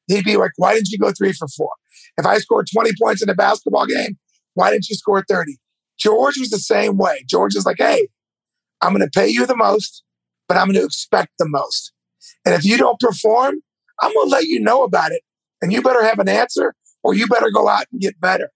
[0.07, 1.69] he'd be like, "Why didn't you go three for four?
[2.17, 4.17] If I scored 20 points in a basketball game,
[4.53, 5.55] why didn't you score 30?
[5.97, 7.23] George was the same way.
[7.29, 8.09] George is like, hey,
[8.81, 10.03] I'm going to pay you the most,
[10.49, 11.93] but I'm going to expect the most.
[12.45, 13.55] And if you don't perform,
[14.01, 15.21] I'm going to let you know about it.
[15.61, 18.49] And you better have an answer or you better go out and get better.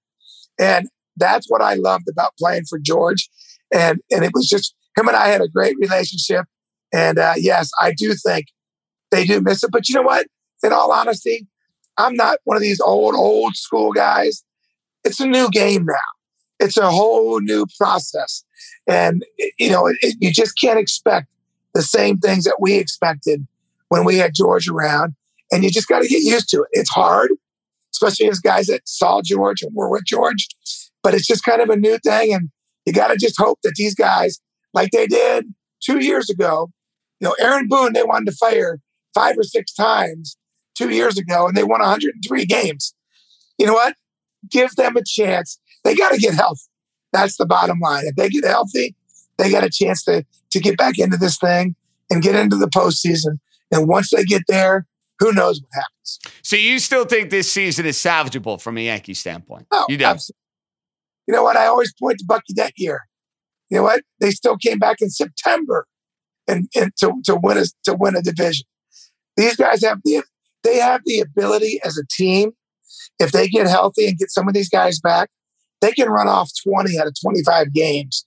[0.59, 3.29] And that's what I loved about playing for George.
[3.73, 6.45] And, and it was just him and I had a great relationship.
[6.93, 8.47] And uh, yes, I do think
[9.11, 9.71] they do miss it.
[9.71, 10.27] But you know what?
[10.63, 11.47] In all honesty,
[11.97, 14.43] I'm not one of these old, old school guys.
[15.03, 15.95] It's a new game now.
[16.59, 18.43] It's a whole new process.
[18.87, 19.23] And,
[19.57, 21.27] you know, it, it, you just can't expect
[21.73, 23.47] the same things that we expected
[23.89, 25.15] when we had George around.
[25.51, 26.69] And you just got to get used to it.
[26.73, 27.31] It's hard,
[27.93, 30.47] especially as guys that saw George and were with George.
[31.03, 32.33] But it's just kind of a new thing.
[32.33, 32.49] And
[32.85, 34.39] you got to just hope that these guys,
[34.73, 36.71] like they did two years ago,
[37.19, 38.79] you know, Aaron Boone, they wanted to fire
[39.13, 40.37] five or six times
[40.75, 42.93] two years ago and they won 103 games.
[43.57, 43.95] You know what?
[44.49, 45.59] Give them a chance.
[45.83, 46.61] They got to get healthy.
[47.13, 48.05] That's the bottom line.
[48.05, 48.95] If they get healthy,
[49.37, 51.75] they got a chance to, to get back into this thing
[52.09, 53.39] and get into the postseason.
[53.71, 54.85] And once they get there,
[55.19, 56.19] who knows what happens.
[56.41, 59.67] So you still think this season is salvageable from a Yankee standpoint?
[59.71, 60.05] Oh, you do.
[60.05, 60.37] Absolutely.
[61.27, 61.55] You know what?
[61.57, 63.01] I always point to Bucky that year.
[63.71, 64.03] You know what?
[64.19, 65.87] They still came back in September
[66.47, 68.67] and, and to, to win a to win a division.
[69.37, 70.23] These guys have the
[70.63, 72.51] they have the ability as a team,
[73.17, 75.29] if they get healthy and get some of these guys back,
[75.79, 78.25] they can run off 20 out of 25 games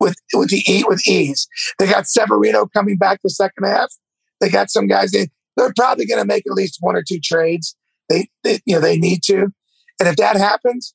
[0.00, 1.46] with with the eat with ease.
[1.78, 3.92] They got Severino coming back the second half.
[4.40, 5.10] They got some guys.
[5.10, 7.76] They they're probably going to make at least one or two trades.
[8.08, 9.52] They, they, you know they need to,
[10.00, 10.94] and if that happens,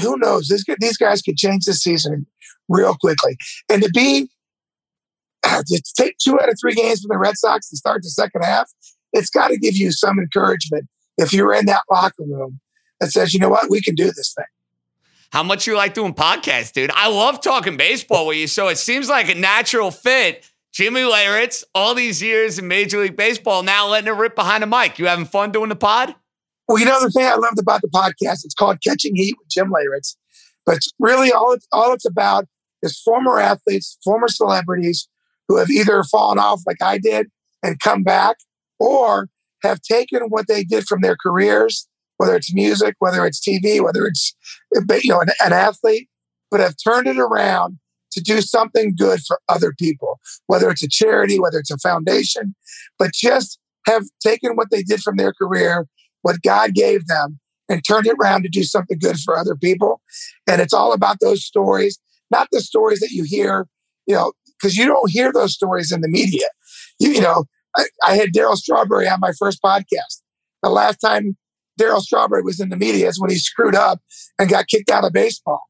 [0.00, 0.48] who knows?
[0.48, 2.26] These guys could change the season
[2.68, 3.36] real quickly.
[3.70, 4.28] And to be
[5.42, 8.08] uh, to take two out of three games from the Red Sox to start the
[8.08, 8.70] second half
[9.14, 12.60] it's got to give you some encouragement if you're in that locker room
[13.00, 14.44] that says, you know what, we can do this thing.
[15.30, 16.90] How much you like doing podcasts, dude?
[16.94, 18.46] I love talking baseball with you.
[18.46, 20.48] So it seems like a natural fit.
[20.72, 24.66] Jimmy Leyritz, all these years in Major League Baseball, now letting it rip behind the
[24.66, 24.98] mic.
[24.98, 26.14] You having fun doing the pod?
[26.66, 29.48] Well, you know the thing I loved about the podcast, it's called Catching Heat with
[29.48, 30.16] Jim Leyritz.
[30.66, 32.46] But it's really all it's all it's about
[32.84, 35.08] is former athletes, former celebrities
[35.48, 37.26] who have either fallen off like I did
[37.62, 38.36] and come back,
[38.78, 39.28] or
[39.62, 44.06] have taken what they did from their careers, whether it's music, whether it's TV, whether
[44.06, 44.34] it's
[44.72, 46.08] you know an, an athlete,
[46.50, 47.78] but have turned it around
[48.12, 52.54] to do something good for other people, whether it's a charity, whether it's a foundation,
[52.98, 55.86] but just have taken what they did from their career,
[56.22, 60.00] what God gave them, and turned it around to do something good for other people.
[60.46, 61.98] And it's all about those stories,
[62.30, 63.66] not the stories that you hear,
[64.06, 66.46] you know, because you don't hear those stories in the media.
[67.00, 67.44] You, you know,
[67.76, 70.22] I, I had Daryl Strawberry on my first podcast.
[70.62, 71.36] The last time
[71.80, 74.00] Daryl Strawberry was in the media is when he screwed up
[74.38, 75.60] and got kicked out of baseball.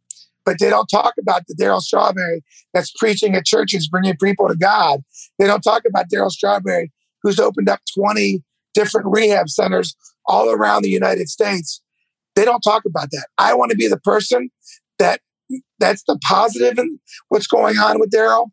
[0.44, 2.42] But they don't talk about the Daryl Strawberry
[2.74, 5.00] that's preaching at churches, bringing people to God.
[5.38, 8.42] They don't talk about Daryl Strawberry, who's opened up 20
[8.74, 11.80] different rehab centers all around the United States.
[12.36, 13.28] They don't talk about that.
[13.38, 14.50] I want to be the person
[14.98, 15.20] that
[15.85, 18.49] that's the positive in what's going on with Daryl.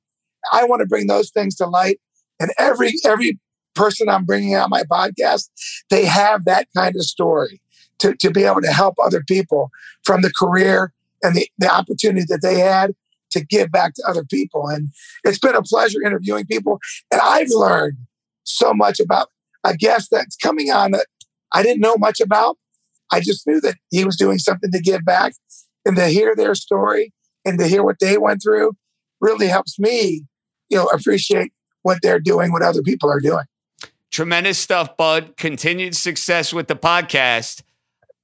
[0.52, 2.00] I want to bring those things to light
[2.40, 3.40] and every every
[3.76, 5.50] person I'm bringing on my podcast,
[5.90, 7.62] they have that kind of story
[8.00, 9.70] to, to be able to help other people
[10.04, 12.94] from the career and the, the opportunity that they had
[13.32, 14.68] to give back to other people.
[14.68, 14.90] And
[15.24, 16.80] it's been a pleasure interviewing people.
[17.12, 17.98] And I've learned
[18.44, 19.30] so much about
[19.64, 21.06] a guest that's coming on that
[21.54, 22.58] I didn't know much about.
[23.12, 25.34] I just knew that he was doing something to give back
[25.86, 27.14] and to hear their story
[27.46, 28.74] and to hear what they went through
[29.20, 30.24] really helps me,
[30.70, 31.52] you know, appreciate
[31.84, 33.44] what they're doing, what other people are doing.
[34.12, 35.38] Tremendous stuff, Bud.
[35.38, 37.64] Continued success with the podcast.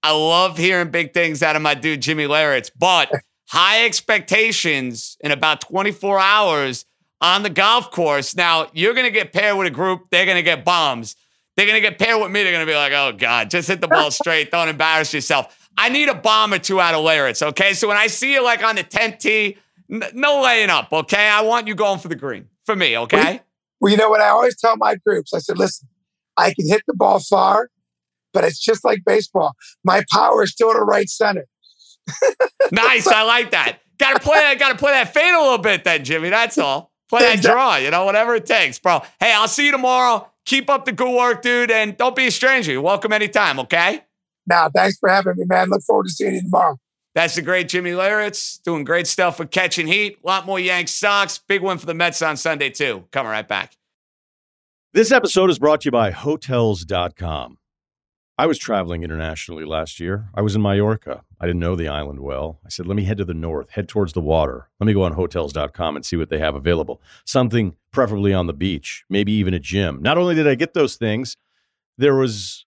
[0.04, 3.12] I love hearing big things out of my dude, Jimmy Leyritz, but
[3.48, 6.86] high expectations in about 24 hours
[7.22, 8.36] on the golf course.
[8.36, 11.16] Now, you're going to get paired with a group, they're going to get bombs.
[11.56, 12.44] They're going to get paired with me.
[12.44, 14.52] They're going to be like, oh, God, just hit the ball straight.
[14.52, 15.67] Don't embarrass yourself.
[15.78, 17.74] I need a bomb or two out of Leyritz, okay?
[17.74, 19.58] So when I see you like on the 10th tee,
[19.92, 21.28] n- no laying up, okay?
[21.28, 23.42] I want you going for the green for me, okay?
[23.80, 25.34] Well, you know what I always tell my groups?
[25.34, 25.88] I said, listen,
[26.36, 27.70] I can hit the ball far,
[28.34, 29.54] but it's just like baseball.
[29.84, 31.46] My power is still to right center.
[32.72, 33.08] nice.
[33.08, 33.80] I like that.
[33.98, 34.40] Got to play.
[34.40, 36.30] I Got to play that fade a little bit, then, Jimmy.
[36.30, 36.92] That's all.
[37.10, 37.78] Play that draw.
[37.78, 39.02] You know, whatever it takes, bro.
[39.20, 40.30] Hey, I'll see you tomorrow.
[40.46, 42.72] Keep up the good work, dude, and don't be a stranger.
[42.72, 43.60] You're welcome anytime.
[43.62, 44.02] Okay.
[44.48, 45.70] Now, thanks for having me, man.
[45.70, 46.78] Look forward to seeing you tomorrow.
[47.14, 50.20] That's the great Jimmy Leyritz doing great stuff with catching heat.
[50.24, 51.40] A lot more Yanks Sox.
[51.40, 53.06] Big win for the Mets on Sunday too.
[53.12, 53.76] Coming right back.
[54.94, 57.58] This episode is brought to you by Hotels.com.
[58.40, 60.30] I was traveling internationally last year.
[60.36, 61.24] I was in Mallorca.
[61.42, 62.60] I didn't know the island well.
[62.64, 64.70] I said, let me head to the north, head towards the water.
[64.80, 67.02] Let me go on hotels.com and see what they have available.
[67.26, 70.04] Something preferably on the beach, maybe even a gym.
[70.04, 71.36] Not only did I get those things,
[71.98, 72.67] there was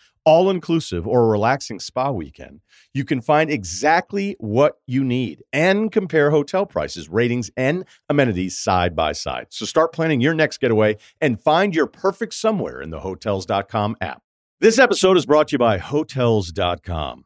[0.25, 2.61] all inclusive or a relaxing spa weekend,
[2.93, 8.95] you can find exactly what you need and compare hotel prices, ratings, and amenities side
[8.95, 9.47] by side.
[9.49, 14.21] So start planning your next getaway and find your perfect somewhere in the hotels.com app.
[14.59, 17.25] This episode is brought to you by hotels.com.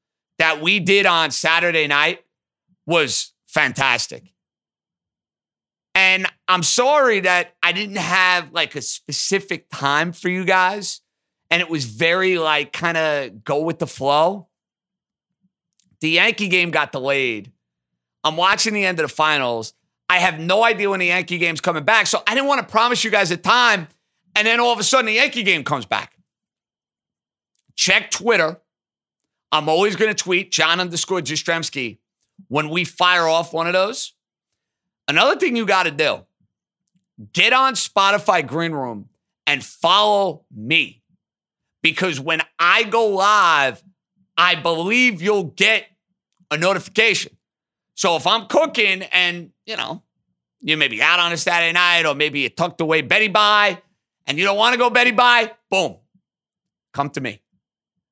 [0.41, 2.25] that we did on Saturday night
[2.87, 4.33] was fantastic.
[5.93, 11.01] And I'm sorry that I didn't have like a specific time for you guys.
[11.51, 14.47] And it was very like kind of go with the flow.
[15.99, 17.51] The Yankee game got delayed.
[18.23, 19.75] I'm watching the end of the finals.
[20.09, 22.07] I have no idea when the Yankee game's coming back.
[22.07, 23.87] So I didn't want to promise you guys a time.
[24.35, 26.17] And then all of a sudden the Yankee game comes back.
[27.75, 28.59] Check Twitter
[29.51, 31.97] I'm always going to tweet John underscore Jastremski
[32.47, 34.13] when we fire off one of those.
[35.07, 36.25] Another thing you got to do
[37.33, 39.09] get on Spotify Green Room
[39.45, 41.03] and follow me
[41.81, 43.83] because when I go live,
[44.37, 45.85] I believe you'll get
[46.49, 47.37] a notification.
[47.95, 50.03] So if I'm cooking and, you know,
[50.61, 53.81] you may be out on a Saturday night or maybe you tucked away Betty by
[54.25, 55.97] and you don't want to go Betty by, boom,
[56.93, 57.41] come to me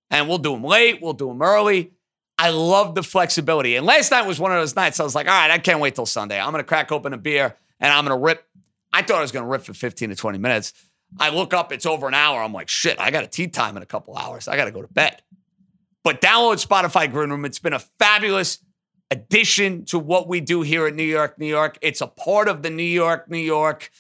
[0.10, 1.94] and we'll do them late, we'll do them early.
[2.38, 3.76] I love the flexibility.
[3.76, 5.80] And last night was one of those nights I was like, all right, I can't
[5.80, 6.40] wait till Sunday.
[6.40, 8.46] I'm going to crack open a beer and I'm going to rip.
[8.94, 10.74] I thought I was going to rip for 15 to 20 minutes.
[11.20, 12.42] I look up, it's over an hour.
[12.42, 14.48] I'm like, shit, I got a tee time in a couple hours.
[14.48, 15.22] I got to go to bed.
[16.04, 17.46] But download Spotify Green Room.
[17.46, 18.60] It's been a fabulous
[19.12, 21.78] addition to what we do here at New York, New York.
[21.82, 23.92] It's a part of the New York, New York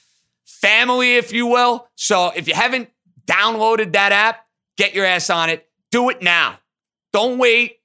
[0.45, 1.88] family, if you will.
[1.95, 2.89] So if you haven't
[3.26, 4.45] downloaded that app,
[4.78, 5.68] get your ass on it.
[5.92, 6.60] Do it now.
[7.14, 7.78] Don't wait.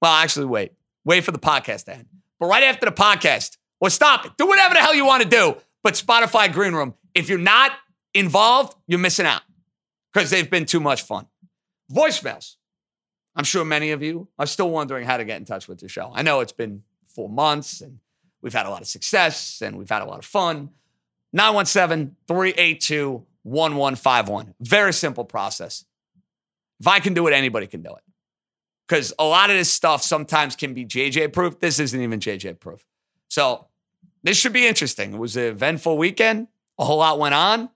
[0.00, 0.72] Well, actually, wait.
[1.04, 2.06] Wait for the podcast to end.
[2.38, 4.32] But right after the podcast, or stop it.
[4.38, 5.56] Do whatever the hell you want to do.
[5.82, 7.72] But Spotify Green Room, if you're not
[8.14, 9.42] involved, you're missing out
[10.12, 11.26] because they've been too much fun.
[11.92, 12.54] Voicemails.
[13.34, 15.88] I'm sure many of you are still wondering how to get in touch with the
[15.88, 16.12] show.
[16.14, 17.98] I know it's been four months and
[18.40, 20.70] we've had a lot of success and we've had a lot of fun.
[21.32, 24.54] 917 382 1151.
[24.60, 25.84] Very simple process.
[26.82, 28.02] If I can do it, anybody can do it.
[28.88, 31.60] Because a lot of this stuff sometimes can be JJ proof.
[31.60, 32.84] This isn't even JJ proof.
[33.28, 33.68] So
[34.24, 35.14] this should be interesting.
[35.14, 36.48] It was an eventful weekend.
[36.80, 37.70] A whole lot went on.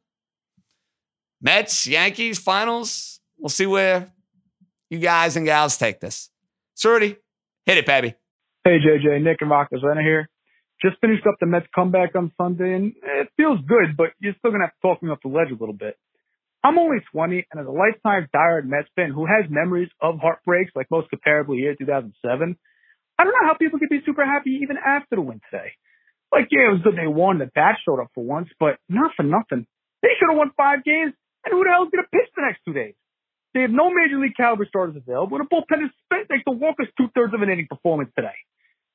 [1.40, 3.20] Mets, Yankees, finals.
[3.38, 4.10] We'll see where
[4.90, 6.28] you guys and gals take this.
[6.76, 7.16] Surdy,
[7.64, 8.16] hit it, baby.
[8.64, 9.22] Hey, JJ.
[9.22, 10.28] Nick and Rock Atlanta here.
[10.82, 14.50] Just finished up the Mets comeback on Sunday, and it feels good, but you're still
[14.50, 15.96] going to have to talk me off the ledge a little bit.
[16.66, 20.72] I'm only 20, and as a lifetime diehard Mets fan who has memories of heartbreaks,
[20.74, 22.10] like most comparably here, 2007,
[23.18, 25.70] I don't know how people could be super happy even after the win today.
[26.34, 27.38] Like, yeah, it was good they won.
[27.38, 29.62] The bat showed up for once, but not for nothing.
[30.02, 31.14] They should have won five games,
[31.46, 32.98] and who the hell's going to pitch the next two days?
[33.54, 36.50] They have no major league caliber starters available, and the bullpen is spent thanks to
[36.50, 38.34] Walker's two thirds of an inning performance today.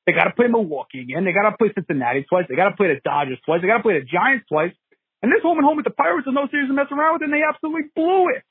[0.04, 1.24] They got to play Milwaukee again.
[1.24, 2.44] They got to play Cincinnati twice.
[2.52, 3.64] They got to play the Dodgers twice.
[3.64, 4.76] They got to play the Giants twice.
[5.22, 7.22] And this home and home with the Pirates is no series to mess around with,
[7.22, 8.42] and they absolutely blew it.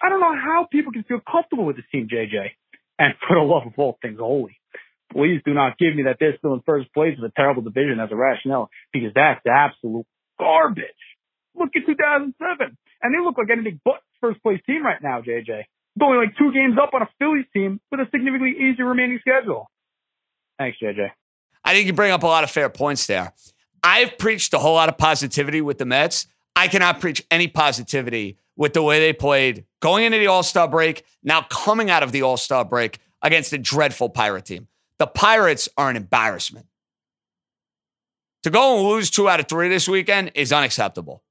[0.00, 2.54] I don't know how people can feel comfortable with this team, JJ.
[2.98, 4.60] And for the love of all things holy,
[5.12, 7.98] please do not give me that they're still in first place with a terrible division
[7.98, 10.06] as a rationale, because that's absolute
[10.38, 10.84] garbage.
[11.58, 15.64] Look at 2007, and they look like anything but first place team right now, JJ.
[15.98, 19.70] Going like two games up on a Phillies team with a significantly easier remaining schedule.
[20.58, 21.10] Thanks, JJ.
[21.64, 23.32] I think you bring up a lot of fair points there.
[23.86, 26.26] I've preached a whole lot of positivity with the Mets.
[26.56, 30.66] I cannot preach any positivity with the way they played going into the All Star
[30.66, 34.66] break, now coming out of the All Star break against a dreadful Pirate team.
[34.98, 36.66] The Pirates are an embarrassment.
[38.42, 41.22] To go and lose two out of three this weekend is unacceptable.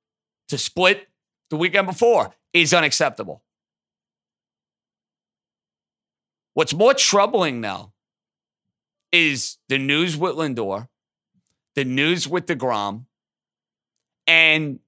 [0.47, 1.09] To split
[1.49, 3.43] the weekend before is unacceptable.
[6.53, 7.91] What's more troubling now
[9.11, 10.87] is the news with Lindor,
[11.75, 13.05] the news with the DeGrom,
[14.27, 14.79] and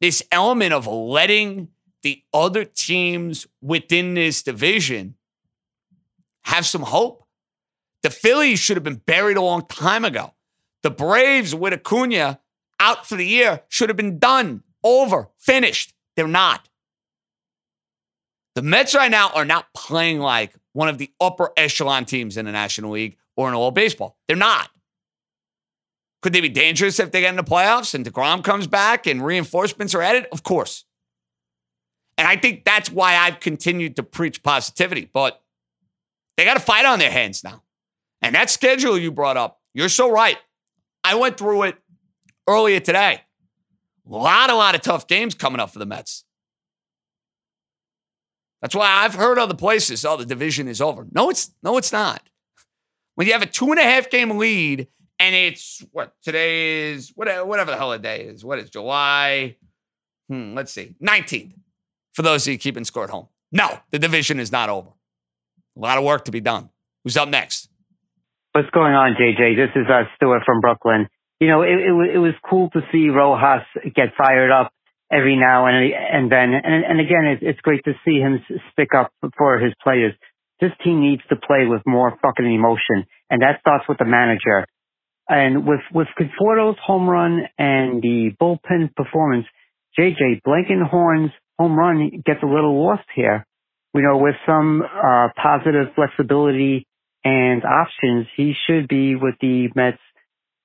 [0.00, 1.68] this element of letting
[2.02, 5.14] the other teams within this division
[6.44, 7.24] have some hope.
[8.02, 10.32] The Phillies should have been buried a long time ago.
[10.82, 12.40] The Braves with Acuna
[12.80, 15.92] out for the year should have been done, over, finished.
[16.16, 16.66] They're not.
[18.54, 22.46] The Mets right now are not playing like one of the upper echelon teams in
[22.46, 24.16] the National League or in all baseball.
[24.26, 24.70] They're not.
[26.22, 29.24] Could they be dangerous if they get in the playoffs and DeGrom comes back and
[29.24, 30.26] reinforcements are added?
[30.32, 30.84] Of course.
[32.18, 35.08] And I think that's why I've continued to preach positivity.
[35.10, 35.40] But
[36.36, 37.62] they got a fight on their hands now.
[38.20, 40.36] And that schedule you brought up, you're so right.
[41.02, 41.78] I went through it
[42.46, 43.22] earlier today.
[44.06, 46.24] A lot, a lot of tough games coming up for the Mets.
[48.60, 51.06] That's why I've heard other places, oh, the division is over.
[51.12, 52.22] No, it's no, it's not.
[53.14, 54.88] When you have a two and a half game lead
[55.20, 58.44] and it's what today is whatever, whatever the hell the day is.
[58.44, 59.56] What is July?
[60.28, 61.52] Hmm, let's see, 19th.
[62.14, 63.28] For those of you keeping score at home.
[63.52, 64.88] No, the division is not over.
[65.76, 66.70] A lot of work to be done.
[67.04, 67.68] Who's up next?
[68.52, 69.56] What's going on, JJ?
[69.56, 71.06] This is uh, Stuart from Brooklyn.
[71.38, 73.62] You know, it, it, it was cool to see Rojas
[73.94, 74.72] get fired up
[75.12, 78.40] every now and and then, and, and again, it, it's great to see him
[78.72, 80.14] stick up for his players.
[80.60, 84.66] This team needs to play with more fucking emotion, and that starts with the manager.
[85.30, 89.46] And with with Conforto's home run and the bullpen performance,
[89.96, 93.46] JJ Blankenhorn's home run gets a little lost here.
[93.94, 96.84] You know, with some uh, positive flexibility
[97.24, 99.98] and options, he should be with the Mets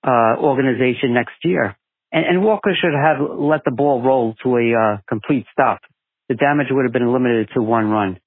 [0.03, 1.77] uh, organization next year.
[2.11, 5.81] And, and, Walker should have let the ball roll to a uh, complete stop.
[6.29, 8.19] The damage would have been limited to one run.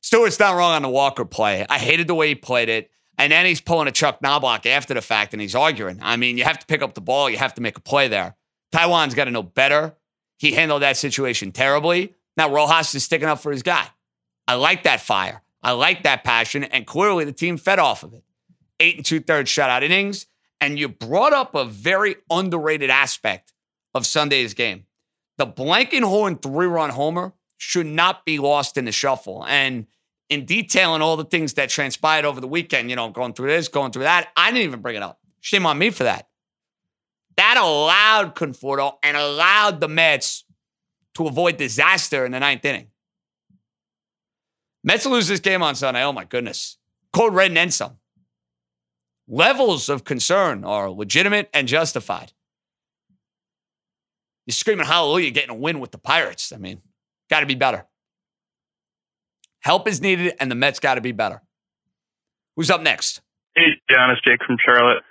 [0.00, 1.64] Stewart's not wrong on the Walker play.
[1.68, 2.90] I hated the way he played it.
[3.22, 6.00] And then he's pulling a Chuck Knobloch after the fact and he's arguing.
[6.02, 8.08] I mean, you have to pick up the ball, you have to make a play
[8.08, 8.34] there.
[8.72, 9.94] Taijuan's got to know better.
[10.38, 12.16] He handled that situation terribly.
[12.36, 13.86] Now Rojas is sticking up for his guy.
[14.48, 15.40] I like that fire.
[15.62, 16.64] I like that passion.
[16.64, 18.24] And clearly the team fed off of it.
[18.80, 20.26] Eight and two thirds shutout innings.
[20.60, 23.52] And you brought up a very underrated aspect
[23.94, 24.86] of Sunday's game.
[25.38, 29.46] The Blankenhorn three run homer should not be lost in the shuffle.
[29.46, 29.86] And
[30.32, 33.48] in detail detailing all the things that transpired over the weekend, you know, going through
[33.48, 35.20] this, going through that, I didn't even bring it up.
[35.40, 36.28] Shame on me for that.
[37.36, 40.44] That allowed Conforto and allowed the Mets
[41.14, 42.88] to avoid disaster in the ninth inning.
[44.84, 46.02] Mets lose this game on Sunday.
[46.02, 46.78] Oh my goodness.
[47.12, 47.98] Code red and then some
[49.28, 52.32] levels of concern are legitimate and justified.
[54.46, 56.52] You're screaming hallelujah, getting a win with the Pirates.
[56.52, 56.80] I mean,
[57.30, 57.86] got to be better.
[59.62, 61.40] Help is needed, and the Mets got to be better.
[62.56, 63.22] Who's up next?
[63.54, 65.02] Hey, John, it's Jake from Charlotte.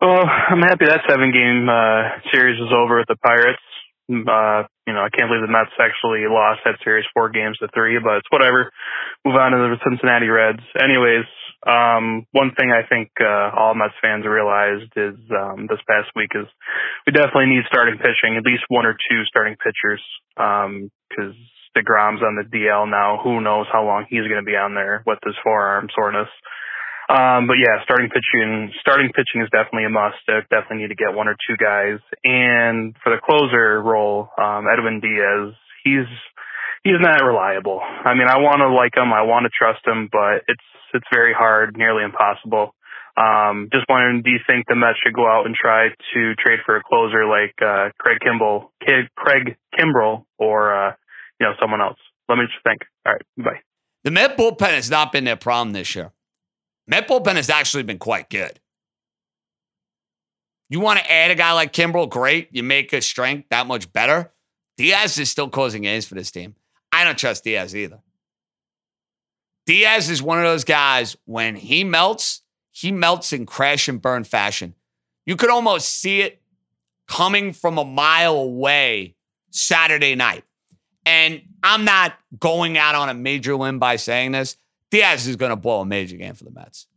[0.00, 3.62] Well, I'm happy that seven game uh, series is over with the Pirates.
[4.08, 7.68] Uh, you know, I can't believe the Mets actually lost that series four games to
[7.74, 8.70] three, but it's whatever.
[9.24, 10.62] Move on to the Cincinnati Reds.
[10.78, 11.26] Anyways,
[11.66, 16.30] um, one thing I think uh, all Mets fans realized is um, this past week
[16.38, 16.46] is
[17.04, 20.00] we definitely need starting pitching, at least one or two starting pitchers,
[20.36, 23.20] because um, DeGrom's on the DL now.
[23.22, 26.28] Who knows how long he's going to be on there with his forearm soreness.
[27.08, 30.18] Um, but yeah, starting pitching, starting pitching is definitely a must.
[30.26, 32.02] They definitely need to get one or two guys.
[32.24, 35.54] And for the closer role, um, Edwin Diaz,
[35.84, 36.10] he's
[36.82, 37.78] he's not reliable.
[37.78, 41.06] I mean, I want to like him, I want to trust him, but it's it's
[41.12, 42.74] very hard, nearly impossible.
[43.16, 46.60] Um, just wondering, do you think the Mets should go out and try to trade
[46.66, 48.72] for a closer like uh, Craig Kimball,
[49.16, 50.92] Craig Kimbrel, or uh,
[51.40, 51.98] you know someone else?
[52.28, 52.82] Let me just think.
[53.04, 53.60] All right, bye.
[54.04, 56.12] The Met bullpen has not been their problem this year.
[56.86, 58.60] Met bullpen has actually been quite good.
[60.68, 62.48] You want to add a guy like Kimbrel, great.
[62.52, 64.32] You make his strength that much better.
[64.76, 66.54] Diaz is still causing games for this team.
[66.92, 68.00] I don't trust Diaz either.
[69.66, 74.24] Diaz is one of those guys, when he melts, he melts in crash and burn
[74.24, 74.74] fashion.
[75.24, 76.40] You could almost see it
[77.08, 79.16] coming from a mile away
[79.50, 80.44] Saturday night.
[81.06, 84.56] And I'm not going out on a major limb by saying this.
[84.90, 86.88] Diaz is going to blow a major game for the Mets.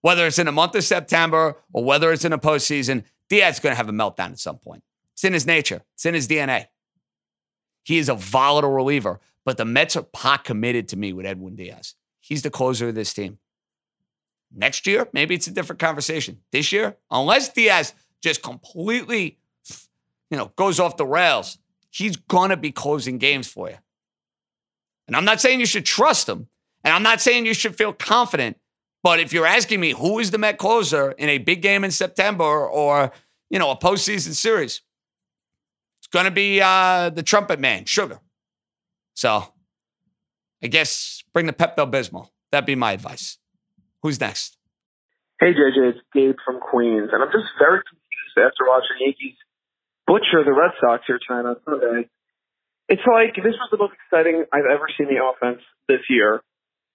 [0.00, 3.60] Whether it's in the month of September or whether it's in a postseason, Diaz is
[3.60, 4.82] going to have a meltdown at some point.
[5.12, 6.66] It's in his nature, it's in his DNA.
[7.84, 11.56] He is a volatile reliever, but the Mets are pot committed to me with Edwin
[11.56, 11.94] Diaz.
[12.20, 13.38] He's the closer of this team.
[14.54, 16.40] Next year, maybe it's a different conversation.
[16.52, 19.38] This year, unless Diaz just completely,
[20.30, 21.58] you know, goes off the rails,
[21.92, 23.76] he's gonna be closing games for you.
[25.06, 26.48] And I'm not saying you should trust him.
[26.84, 28.56] And I'm not saying you should feel confident,
[29.02, 31.90] but if you're asking me who is the Met closer in a big game in
[31.92, 33.12] September or,
[33.50, 34.80] you know, a postseason series,
[36.00, 38.20] it's to be uh, the trumpet man, Sugar.
[39.14, 39.44] So
[40.62, 42.30] I guess bring the Pepto Bismol.
[42.50, 43.38] That'd be my advice.
[44.02, 44.56] Who's next?
[45.40, 47.10] Hey, JJ, it's Gabe from Queens.
[47.12, 49.36] And I'm just very confused after watching Yankees
[50.06, 52.08] butcher the Red Sox here tonight on Sunday.
[52.88, 56.42] It's like this was the most exciting I've ever seen the offense this year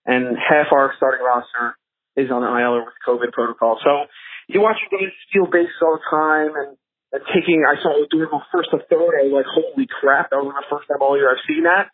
[0.06, 1.76] and half our starting roster
[2.16, 3.78] is on the IL with COVID protocol.
[3.84, 4.08] So
[4.48, 6.72] you watch guys steal bases all the time and,
[7.12, 9.12] and taking, I saw Odor first to third.
[9.20, 11.92] I was like, holy crap, that was the first time all year I've seen that.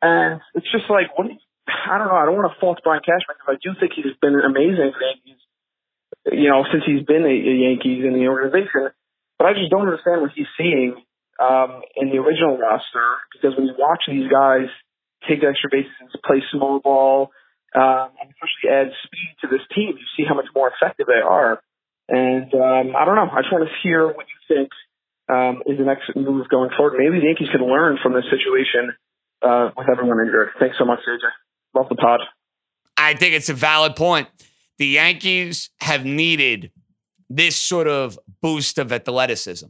[0.00, 1.26] And it's just like, what?
[1.68, 2.16] I don't know.
[2.16, 5.02] I don't want to fault Brian Cashman because I do think he's been amazing for
[5.02, 5.42] the Yankees,
[6.32, 8.94] you know, since he's been a Yankees in the organization.
[9.38, 10.98] But I just don't understand what he's seeing
[11.38, 14.66] um, in the original roster because when you watch these guys
[15.26, 17.30] take extra bases and play small ball,
[17.74, 19.94] um, and especially add speed to this team.
[19.98, 21.60] You see how much more effective they are.
[22.08, 23.28] And um, I don't know.
[23.28, 24.70] I just want to hear what you think
[25.28, 26.96] um, is the next move going forward.
[26.96, 28.96] Maybe the Yankees can learn from this situation
[29.42, 30.50] uh, with everyone injured.
[30.58, 31.28] Thanks so much, AJ.
[31.74, 32.20] Love the pod.
[32.96, 34.28] I think it's a valid point.
[34.78, 36.70] The Yankees have needed
[37.30, 39.66] this sort of boost of athleticism.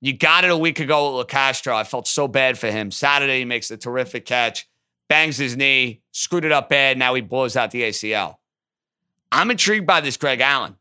[0.00, 1.74] You got it a week ago with Locastro.
[1.74, 2.90] I felt so bad for him.
[2.90, 4.68] Saturday, he makes a terrific catch
[5.08, 6.98] bangs his knee, screwed it up bad.
[6.98, 8.36] Now he blows out the ACL.
[9.30, 10.76] I'm intrigued by this Greg Allen.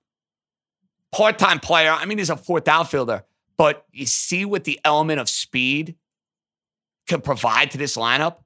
[1.12, 1.92] Part time player.
[1.92, 3.24] I mean, he's a fourth outfielder,
[3.58, 5.96] but you see what the element of speed
[7.08, 8.38] can provide to this lineup?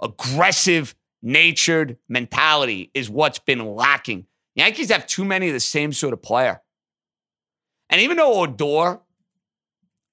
[0.00, 4.26] Aggressive, natured mentality is what's been lacking.
[4.54, 6.60] Yankees have too many of the same sort of player.
[7.90, 9.00] And even though Odor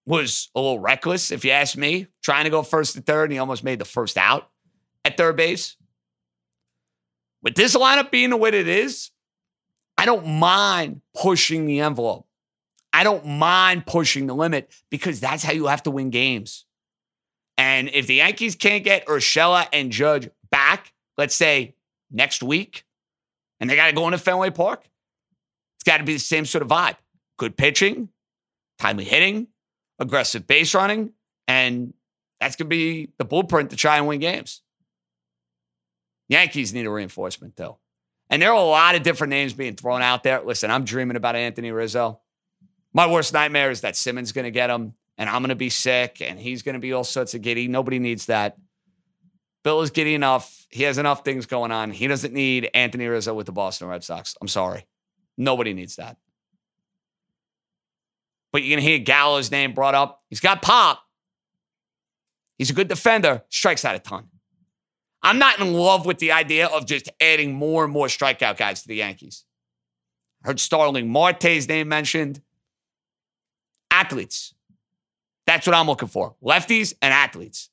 [0.06, 3.34] was a little reckless, if you ask me, trying to go first to third, and
[3.34, 4.50] he almost made the first out
[5.06, 5.78] at third base.
[7.44, 9.12] With this lineup being the way it is,
[9.98, 12.28] I don't mind pushing the envelope.
[12.94, 16.66] I don't mind pushing the limit because that's how you have to win games.
[17.58, 21.76] And if the Yankees can't get Urshela and Judge back, let's say
[22.12, 22.84] next week,
[23.62, 24.84] and they got to go into Fenway Park,
[25.78, 26.97] it's got to be the same sort of vibe.
[27.38, 28.09] Good pitching,
[28.80, 29.47] timely hitting,
[29.99, 31.14] aggressive base running,
[31.47, 31.93] and
[32.39, 34.62] that's going to be the blueprint to try and win games.
[36.28, 37.78] Yankees need a reinforcement, though.
[38.30, 40.41] And there are a lot of different names being thrown out there.
[40.41, 42.20] Listen, I'm dreaming about Anthony Rizzo.
[42.93, 45.70] My worst nightmare is that Simmons going to get him, and I'm going to be
[45.70, 47.68] sick, and he's going to be all sorts of giddy.
[47.68, 48.57] Nobody needs that.
[49.64, 50.66] Bill is giddy enough.
[50.70, 51.91] He has enough things going on.
[51.91, 54.36] He doesn't need Anthony Rizzo with the Boston Red Sox.
[54.41, 54.86] I'm sorry.
[55.38, 56.18] Nobody needs that
[58.51, 60.22] but you're going to hear Gallo's name brought up.
[60.30, 61.01] He's got pop.
[62.57, 64.28] He's a good defender, strikes out a ton.
[65.24, 68.82] I'm not in love with the idea of just adding more and more strikeout guys
[68.82, 69.45] to the Yankees.
[70.43, 72.41] I heard Starling Marte's name mentioned.
[73.89, 74.53] Athletes.
[75.45, 76.36] That's what I'm looking for.
[76.43, 77.70] Lefties and athletes.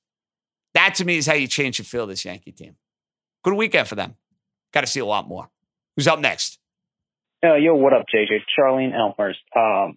[0.79, 2.77] That to me is how you change the feel this Yankee team.
[3.43, 4.15] Good weekend for them.
[4.73, 5.51] Got to see a lot more.
[5.97, 6.61] Who's up next?
[7.45, 8.39] Uh, yo, what up, JJ?
[8.57, 9.41] Charlene Elmhurst.
[9.57, 9.97] Um,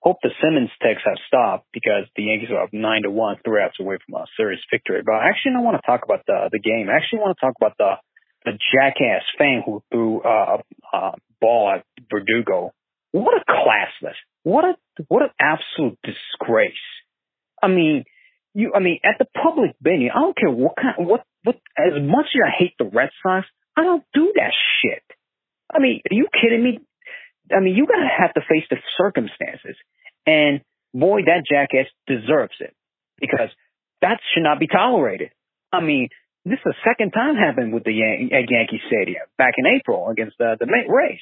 [0.00, 3.62] hope the Simmons takes have stopped because the Yankees are up nine to one, three
[3.62, 5.00] outs away from a serious victory.
[5.02, 6.90] But I actually don't want to talk about the the game.
[6.90, 10.58] I actually want to talk about the a jackass fan who threw uh,
[10.92, 12.72] a uh, ball at Verdugo.
[13.12, 14.20] What a classless!
[14.42, 14.74] What a
[15.08, 16.74] what an absolute disgrace!
[17.62, 18.04] I mean,
[18.54, 18.72] you.
[18.74, 21.56] I mean, at the public venue, I don't care what kind, what what.
[21.76, 23.46] As much as I hate the Red Sox,
[23.76, 25.02] I don't do that shit.
[25.72, 26.80] I mean, are you kidding me?
[27.54, 29.76] I mean, you gotta have to face the circumstances,
[30.26, 30.60] and
[30.94, 32.74] boy, that jackass deserves it
[33.20, 33.50] because
[34.02, 35.30] that should not be tolerated.
[35.72, 36.08] I mean,
[36.44, 40.08] this is the second time happened with the Yan- at Yankee Stadium back in April
[40.08, 41.20] against the the Rays.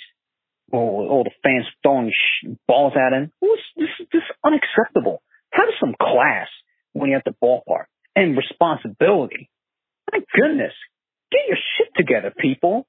[0.70, 3.32] All, all the fans throwing sh- balls at him.
[3.40, 5.22] This, this, this is unacceptable.
[5.50, 6.48] Have some class
[6.92, 9.50] when you're at the ballpark and responsibility.
[10.10, 10.72] My goodness,
[11.30, 12.86] get your shit together, people.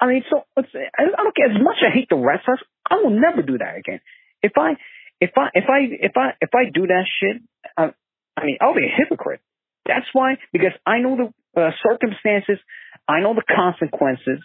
[0.00, 1.76] I mean, so I don't care as much.
[1.86, 2.60] I hate the Red Sox.
[2.90, 4.00] I will never do that again.
[4.42, 4.72] If I,
[5.20, 7.42] if I, if I, if I, if I do that shit,
[7.76, 7.90] I,
[8.36, 9.40] I mean, I'll be a hypocrite.
[9.86, 12.58] That's why, because I know the uh, circumstances,
[13.06, 14.40] I know the consequences.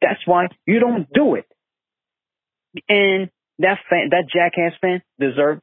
[0.00, 1.46] That's why you don't do it.
[2.88, 5.62] And that fan, that jackass fan deserved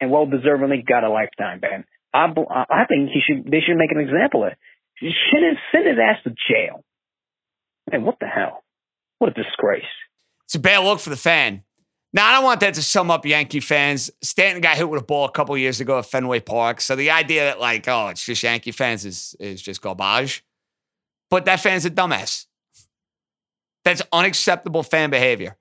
[0.00, 1.84] and well deservedly got a lifetime ban.
[2.14, 2.26] I,
[2.70, 4.58] I think he should, they should make an example of it.
[5.00, 6.82] Send send his ass to jail.
[7.90, 8.64] Man, what the hell?
[9.18, 9.84] What a disgrace.
[10.44, 11.62] It's a bad look for the fan.
[12.12, 14.10] Now, I don't want that to sum up Yankee fans.
[14.22, 16.80] Stanton got hit with a ball a couple years ago at Fenway Park.
[16.80, 20.42] So the idea that, like, oh, it's just Yankee fans is, is just garbage.
[21.28, 22.46] But that fan's a dumbass.
[23.84, 25.56] That's unacceptable fan behavior.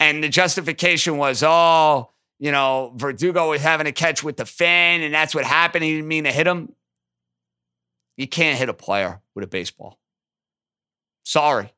[0.00, 2.10] And the justification was, oh,
[2.40, 5.84] you know, Verdugo was having a catch with the fan, and that's what happened.
[5.84, 6.74] He didn't mean to hit him.
[8.16, 10.00] You can't hit a player with a baseball.
[11.22, 11.72] Sorry.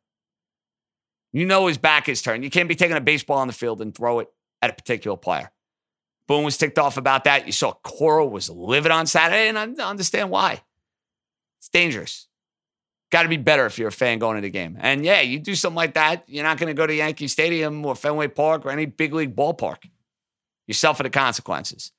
[1.33, 2.45] You know his back is turned.
[2.45, 4.29] You can't be taking a baseball on the field and throw it
[4.61, 5.51] at a particular player.
[6.29, 7.47] Boone was ticked off about that.
[7.47, 10.63] You saw Cora was livid on Saturday, and I understand why.
[11.59, 12.29] It's dangerous.
[13.11, 14.79] Got to be better if you're a fan going to the game.
[14.81, 17.85] And yeah, you do something like that, you're not going to go to Yankee Stadium
[17.85, 19.89] or Fenway Park or any big league ballpark.
[20.67, 21.93] You suffer the consequences.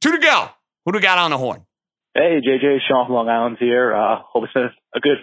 [0.00, 0.48] Two to go.
[0.84, 1.66] Who do we got on the horn?
[2.14, 3.94] Hey, JJ, Sean from Long Island here.
[3.94, 5.18] Uh, hope it's been a good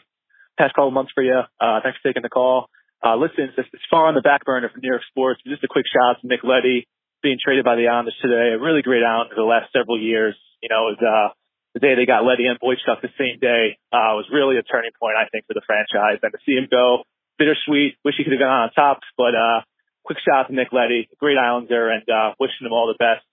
[0.57, 1.41] past couple months for you.
[1.59, 2.67] Uh, thanks for taking the call.
[3.03, 5.41] Uh, listen, it's, it's far on the back burner for New York sports.
[5.45, 6.88] Just a quick shout out to Nick Leddy
[7.21, 8.53] being traded by the Islanders today.
[8.53, 10.36] A really great Islander the last several years.
[10.61, 11.29] You know, it was, uh,
[11.73, 14.95] the day they got Leddy and Boychuk the same day, uh, was really a turning
[14.95, 16.23] point, I think, for the franchise.
[16.23, 17.03] And to see him go,
[17.38, 17.99] bittersweet.
[18.05, 19.59] Wish he could have gone on top, but, uh,
[20.05, 23.25] quick shout out to Nick Leddy, great Islander, and, uh, wishing him all the best.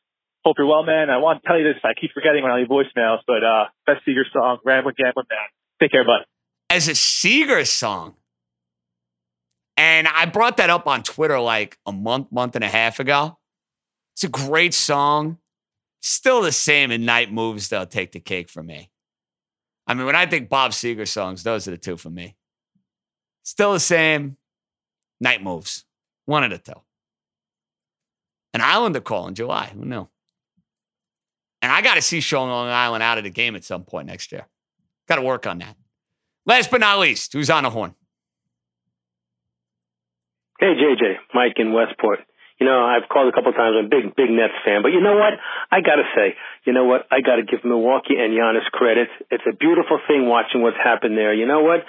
[0.45, 1.11] Hope you're well, man.
[1.11, 1.81] I want to tell you this.
[1.85, 5.39] I keep forgetting when I leave voicemails, but, uh, best Seger song, Rambling Gambling Man.
[5.81, 6.25] Take care, bud.
[6.69, 8.17] As a Seger song,
[9.77, 13.39] and I brought that up on Twitter like a month, month and a half ago.
[14.15, 15.39] It's a great song.
[16.03, 18.91] Still the same in Night Moves, they'll take the cake for me.
[19.87, 22.37] I mean, when I think Bob Seger songs, those are the two for me.
[23.45, 24.37] Still the same.
[25.21, 25.85] Night Moves.
[26.29, 26.81] Of the two.
[28.55, 29.71] An Islander call in July.
[29.75, 30.09] Who knew?
[31.61, 34.07] And I got to see Sean Long Island out of the game at some point
[34.07, 34.47] next year.
[35.09, 35.77] Got to work on that.
[36.45, 37.95] Last but not least, who's on the horn?
[40.59, 42.21] Hey, JJ, Mike in Westport.
[42.59, 43.75] You know, I've called a couple times.
[43.79, 44.83] I'm a big, big Nets fan.
[44.83, 45.35] But you know what?
[45.71, 47.07] I got to say, you know what?
[47.11, 49.09] I got to give Milwaukee and Giannis credit.
[49.31, 51.35] It's a beautiful thing watching what's happened there.
[51.35, 51.83] You know what?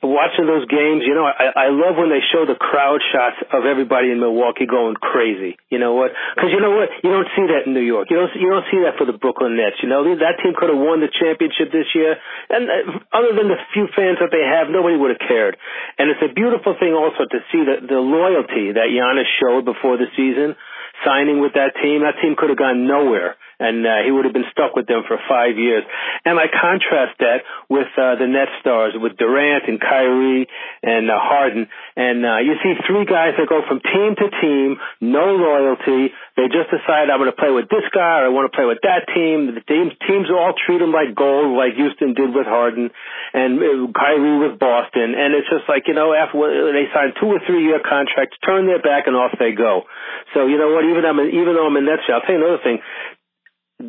[0.00, 3.68] Watching those games, you know, I, I love when they show the crowd shots of
[3.68, 5.60] everybody in Milwaukee going crazy.
[5.68, 6.16] You know what?
[6.32, 6.88] Because you know what?
[7.04, 8.08] You don't see that in New York.
[8.08, 9.84] You don't you don't see that for the Brooklyn Nets.
[9.84, 12.16] You know, that team could have won the championship this year,
[12.48, 15.60] and uh, other than the few fans that they have, nobody would have cared.
[16.00, 20.00] And it's a beautiful thing also to see the the loyalty that Giannis showed before
[20.00, 20.56] the season,
[21.04, 22.08] signing with that team.
[22.08, 25.02] That team could have gone nowhere and uh, he would have been stuck with them
[25.08, 25.84] for five years.
[26.24, 30.46] And I contrast that with uh, the net stars, with Durant and Kyrie
[30.82, 34.76] and uh, Harden, and uh, you see three guys that go from team to team,
[35.00, 36.12] no loyalty.
[36.36, 38.66] They just decide I'm going to play with this guy or I want to play
[38.66, 39.54] with that team.
[39.54, 42.90] The teams, teams all treat them like gold, like Houston did with Harden
[43.32, 45.14] and uh, Kyrie with Boston.
[45.14, 46.42] And it's just like you know, after
[46.74, 49.86] they sign two or three year contracts, turn their back and off they go.
[50.34, 50.84] So you know what?
[50.84, 52.82] Even I'm even though I'm in Nets, I'll tell you another thing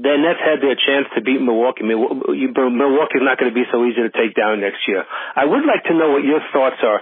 [0.01, 1.87] the Nets had their chance to beat Milwaukee.
[1.87, 5.03] Milwaukee's not going to be so easy to take down next year.
[5.07, 6.99] I would like to know what your thoughts are.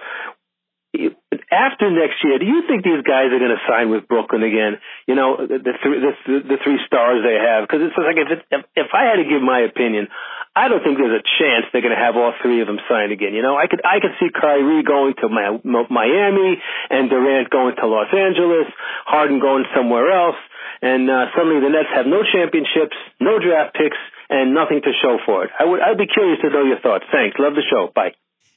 [1.49, 4.77] After next year, do you think these guys are going to sign with Brooklyn again?
[5.09, 6.13] You know, the, three the,
[6.45, 7.65] the three stars they have.
[7.65, 10.05] Because it's like if, it, if if I had to give my opinion,
[10.53, 13.09] I don't think there's a chance they're going to have all three of them signed
[13.09, 13.33] again.
[13.33, 16.61] You know, I could I could see Kyrie going to Miami
[16.93, 18.69] and Durant going to Los Angeles,
[19.09, 20.37] Harden going somewhere else
[20.83, 23.97] and uh, suddenly the Nets have no championships, no draft picks,
[24.29, 25.51] and nothing to show for it.
[25.57, 27.05] I would I'd be curious to know your thoughts.
[27.11, 27.39] Thanks.
[27.39, 27.89] Love the show.
[27.95, 28.11] Bye.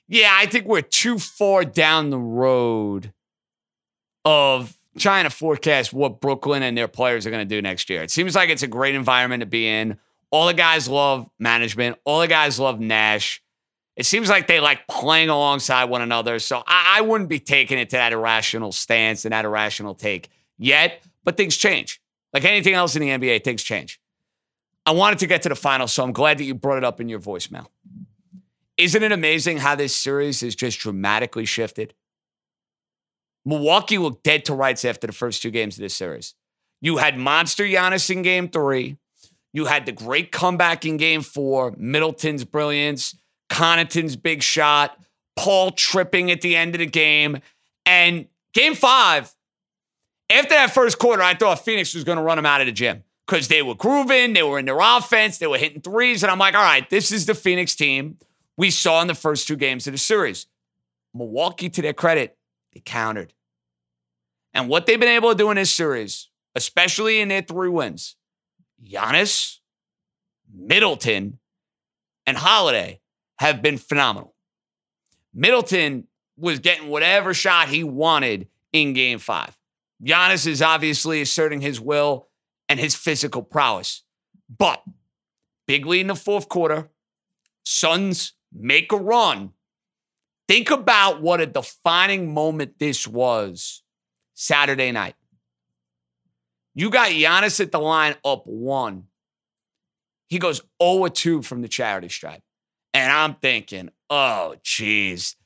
[0.08, 3.12] yeah, I think we're too far down the road
[4.24, 8.02] of trying to forecast what Brooklyn and their players are going to do next year.
[8.02, 9.98] It seems like it's a great environment to be in.
[10.30, 11.98] All the guys love management.
[12.04, 13.42] All the guys love Nash.
[13.94, 16.38] It seems like they like playing alongside one another.
[16.38, 20.28] So I, I wouldn't be taking it to that irrational stance and that irrational take
[20.58, 22.00] yet, but things change.
[22.32, 24.00] Like anything else in the NBA, things change.
[24.84, 27.00] I wanted to get to the final, so I'm glad that you brought it up
[27.00, 27.66] in your voicemail.
[28.76, 31.94] Isn't it amazing how this series has just dramatically shifted?
[33.44, 36.34] Milwaukee looked dead to rights after the first two games of this series.
[36.80, 38.96] You had monster Giannis in game three.
[39.52, 43.16] You had the great comeback in game four, Middleton's brilliance,
[43.48, 44.98] Connaughton's big shot,
[45.36, 47.38] Paul tripping at the end of the game.
[47.86, 49.34] And game five,
[50.30, 52.72] after that first quarter, I thought Phoenix was going to run them out of the
[52.72, 56.22] gym because they were grooving, they were in their offense, they were hitting threes.
[56.22, 58.18] And I'm like, all right, this is the Phoenix team
[58.56, 60.46] we saw in the first two games of the series.
[61.14, 62.36] Milwaukee, to their credit,
[62.72, 63.32] they countered.
[64.54, 68.16] And what they've been able to do in this series, especially in their three wins,
[68.82, 69.58] Giannis,
[70.52, 71.38] Middleton,
[72.26, 73.00] and Holiday
[73.38, 74.34] have been phenomenal.
[75.34, 76.06] Middleton
[76.38, 79.56] was getting whatever shot he wanted in game five.
[80.04, 82.28] Giannis is obviously asserting his will
[82.68, 84.02] and his physical prowess.
[84.58, 84.82] But
[85.66, 86.90] big lead in the fourth quarter,
[87.64, 89.50] Suns make a run.
[90.48, 93.82] Think about what a defining moment this was
[94.34, 95.16] Saturday night.
[96.74, 99.04] You got Giannis at the line up one.
[100.28, 102.42] He goes 0 2 from the charity stripe.
[102.94, 105.36] And I'm thinking, oh, geez,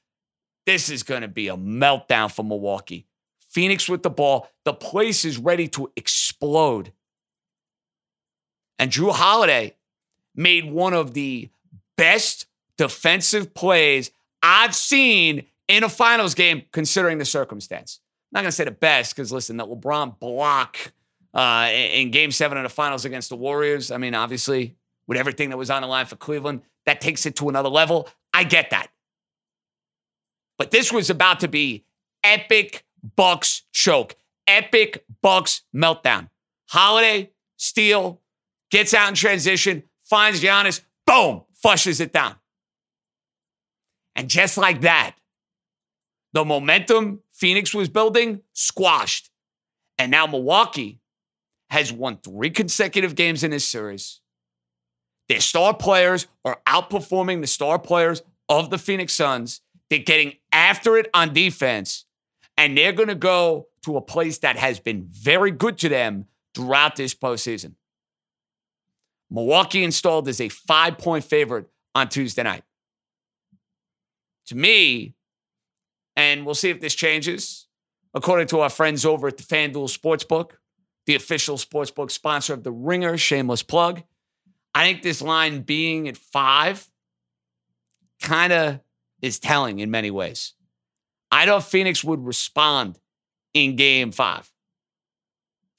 [0.67, 3.07] this is going to be a meltdown for Milwaukee.
[3.51, 4.49] Phoenix with the ball.
[4.65, 6.93] The place is ready to explode.
[8.79, 9.77] And Jrue Holiday
[10.35, 11.51] made one of the
[11.97, 12.47] best
[12.79, 14.11] defensive plays
[14.43, 18.01] I've seen in a finals game, considering the circumstance.
[18.03, 20.93] I'm not going to say the best because, listen, that LeBron block
[21.35, 24.77] uh, in game seven of the finals against the Warriors, I mean, obviously,
[25.07, 28.09] with everything that was on the line for Cleveland, that takes it to another level.
[28.33, 28.89] I get that.
[30.57, 31.85] But this was about to be
[32.25, 32.85] epic
[33.17, 36.29] Bucks choke, epic Bucks meltdown.
[36.69, 38.21] Holiday, steal,
[38.71, 42.37] gets out in transition, finds Giannis, boom, flushes it down.
[44.15, 45.17] And just like that,
[46.33, 49.31] the momentum Phoenix was building squashed.
[49.99, 51.01] And now Milwaukee
[51.71, 54.21] has won three consecutive games in this series.
[55.29, 59.61] Their star players are outperforming the star players of the Phoenix Suns.
[59.89, 62.05] They're getting after it on defense,
[62.61, 66.27] and they're going to go to a place that has been very good to them
[66.55, 67.73] throughout this postseason.
[69.31, 72.63] Milwaukee installed as a five point favorite on Tuesday night.
[74.49, 75.15] To me,
[76.17, 77.67] and we'll see if this changes,
[78.13, 80.51] according to our friends over at the FanDuel Sportsbook,
[81.07, 84.03] the official sportsbook sponsor of the Ringer, shameless plug.
[84.75, 86.87] I think this line being at five
[88.21, 88.81] kind of
[89.23, 90.53] is telling in many ways.
[91.31, 92.99] I thought Phoenix would respond
[93.55, 94.51] in game five.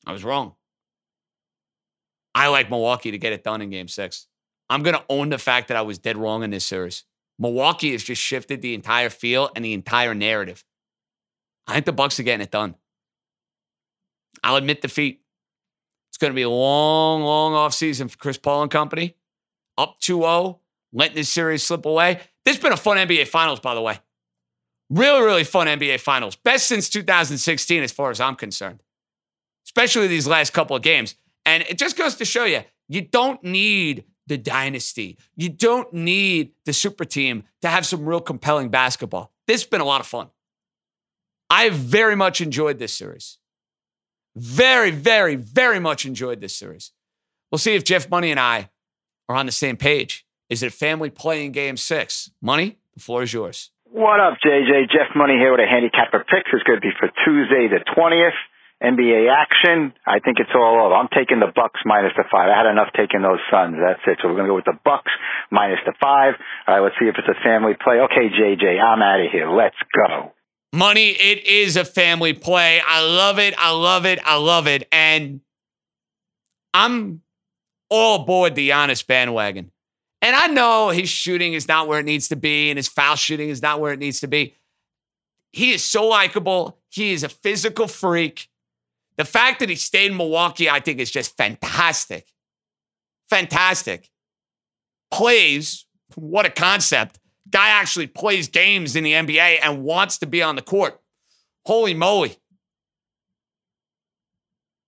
[0.06, 0.56] I was wrong.
[2.34, 4.28] I like Milwaukee to get it done in game six.
[4.70, 7.04] I'm going to own the fact that I was dead wrong in this series.
[7.38, 10.64] Milwaukee has just shifted the entire feel and the entire narrative.
[11.68, 12.76] I think the Bucks are getting it done.
[14.44, 15.22] I'll admit defeat.
[16.10, 19.16] It's going to be a long, long offseason for Chris Paul and company.
[19.78, 20.60] Up 2-0,
[20.94, 22.22] letting this series slip away.
[22.46, 24.00] This has been a fun NBA Finals, by the way.
[24.92, 26.36] Really, really fun NBA Finals.
[26.36, 28.84] Best since 2016, as far as I'm concerned,
[29.66, 31.16] especially these last couple of games.
[31.46, 35.18] And it just goes to show you, you don't need the dynasty.
[35.38, 39.32] You don't need the super team to have some real compelling basketball.
[39.48, 40.30] This has been a lot of fun.
[41.50, 43.38] I very much enjoyed this series.
[44.36, 46.92] Very, very, very much enjoyed this series.
[47.50, 48.70] We'll see if Jeff Money and I
[49.30, 50.26] are on the same page.
[50.50, 52.30] Is it family playing game six?
[52.42, 53.72] Money, the floor is yours.
[53.92, 54.88] What up, JJ?
[54.88, 56.48] Jeff Money here with a handicapper picks.
[56.54, 58.40] It's going to be for Tuesday the 20th.
[58.82, 59.94] NBA action.
[60.08, 60.96] I think it's all over.
[60.96, 62.50] I'm taking the Bucks minus the five.
[62.50, 63.76] I had enough taking those Suns.
[63.78, 64.18] That's it.
[64.22, 65.12] So we're going to go with the Bucks
[65.52, 66.34] minus the five.
[66.66, 68.00] All right, let's see if it's a family play.
[68.00, 69.52] Okay, JJ, I'm out of here.
[69.52, 70.32] Let's go.
[70.74, 72.82] Money, it is a family play.
[72.84, 73.54] I love it.
[73.58, 74.20] I love it.
[74.24, 74.88] I love it.
[74.92, 75.42] And
[76.74, 77.22] I'm
[77.90, 79.70] all aboard the Giannis bandwagon.
[80.22, 83.16] And I know his shooting is not where it needs to be, and his foul
[83.16, 84.56] shooting is not where it needs to be.
[85.52, 86.78] He is so likable.
[86.90, 88.48] He is a physical freak.
[89.18, 92.28] The fact that he stayed in Milwaukee, I think, is just fantastic.
[93.30, 94.10] Fantastic.
[95.12, 97.20] Plays, what a concept.
[97.50, 101.00] Guy actually plays games in the NBA and wants to be on the court.
[101.66, 102.38] Holy moly.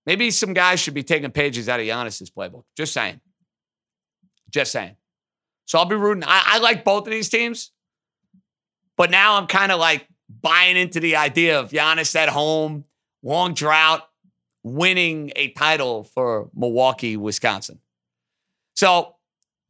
[0.06, 2.64] Maybe some guys should be taking pages out of Giannis's playbook.
[2.76, 3.22] Just saying.
[4.50, 4.96] Just saying.
[5.66, 6.24] So I'll be rooting.
[6.26, 7.72] I, I like both of these teams,
[8.98, 10.08] but now I'm kind of like
[10.42, 12.86] buying into the idea of Giannis at home,
[13.22, 14.08] long drought,
[14.64, 17.80] winning a title for Milwaukee, Wisconsin.
[18.76, 19.16] So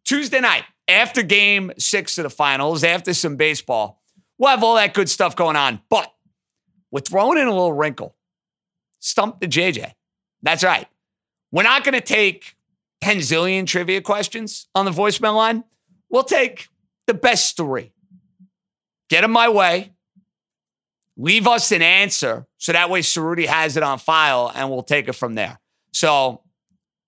[0.06, 4.02] Tuesday night, after game six of the finals, after some baseball,
[4.38, 5.82] we'll have all that good stuff going on.
[5.90, 6.12] But
[6.92, 8.16] we're throwing in a little wrinkle.
[9.00, 9.94] Stump the JJ.
[10.42, 10.88] That's right.
[11.52, 12.56] We're not going to take
[13.02, 15.64] 10 zillion trivia questions on the voicemail line.
[16.14, 16.70] We'll take
[17.08, 17.92] the best three.
[19.10, 19.94] Get them my way.
[21.18, 25.08] Leave us an answer so that way Ceruti has it on file and we'll take
[25.08, 25.60] it from there.
[25.92, 26.44] So,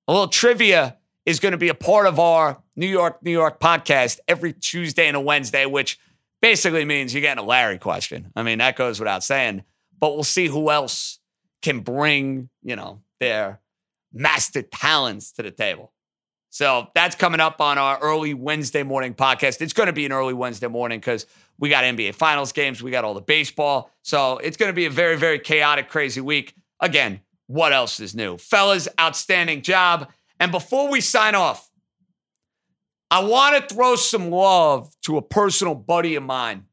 [0.08, 3.60] a little trivia is going to be a part of our New York, New York
[3.60, 5.99] podcast every Tuesday and a Wednesday, which
[6.41, 8.32] basically means you're getting a Larry question.
[8.36, 9.64] I mean, that goes without saying,
[9.99, 11.20] but we'll see who else
[11.62, 13.60] can bring, you know, their
[14.12, 15.91] master talents to the table.
[16.56, 19.60] So that's coming up on our early Wednesday morning podcast.
[19.60, 21.26] It's going to be an early Wednesday morning because
[21.60, 23.91] we got NBA Finals games, we got all the baseball.
[24.03, 26.53] So it's going to be a very, very chaotic, crazy week.
[26.80, 28.38] Again, what else is new?
[28.38, 30.10] Fellas, outstanding job.
[30.39, 31.70] And before we sign off,
[33.12, 36.68] I want to throw some love to a personal buddy of mine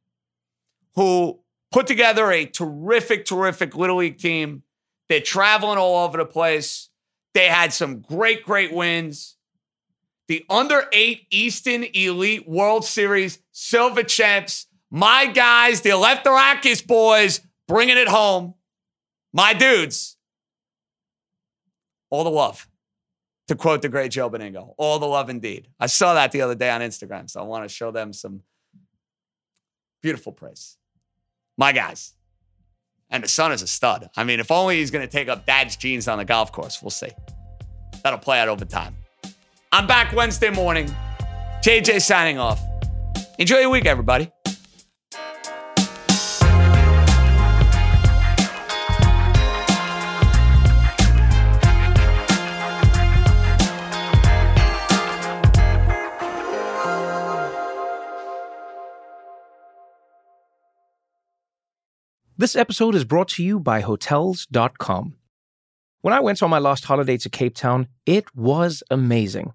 [0.94, 1.40] who
[1.72, 4.62] put together a terrific, terrific Little League team.
[5.08, 6.88] They're traveling all over the place.
[7.34, 9.38] They had some great, great wins.
[10.28, 14.66] The under eight Easton Elite World Series Silver Champs.
[14.90, 18.54] My guys, the Left Lefterakis boys, bringing it home.
[19.32, 20.16] My dudes.
[22.10, 22.68] All the love
[23.48, 24.74] to quote the great Joe Benigno.
[24.76, 25.68] All the love indeed.
[25.80, 28.42] I saw that the other day on Instagram, so I want to show them some
[30.02, 30.76] beautiful praise.
[31.56, 32.14] My guys.
[33.10, 34.08] And the son is a stud.
[34.16, 36.80] I mean, if only he's going to take up dad's genes on the golf course.
[36.80, 37.10] We'll see.
[38.02, 38.96] That'll play out over time.
[39.74, 40.94] I'm back Wednesday morning.
[41.64, 42.60] JJ signing off.
[43.38, 44.30] Enjoy your week, everybody.
[62.36, 65.14] This episode is brought to you by Hotels.com.
[66.02, 69.54] When I went on my last holiday to Cape Town, it was amazing.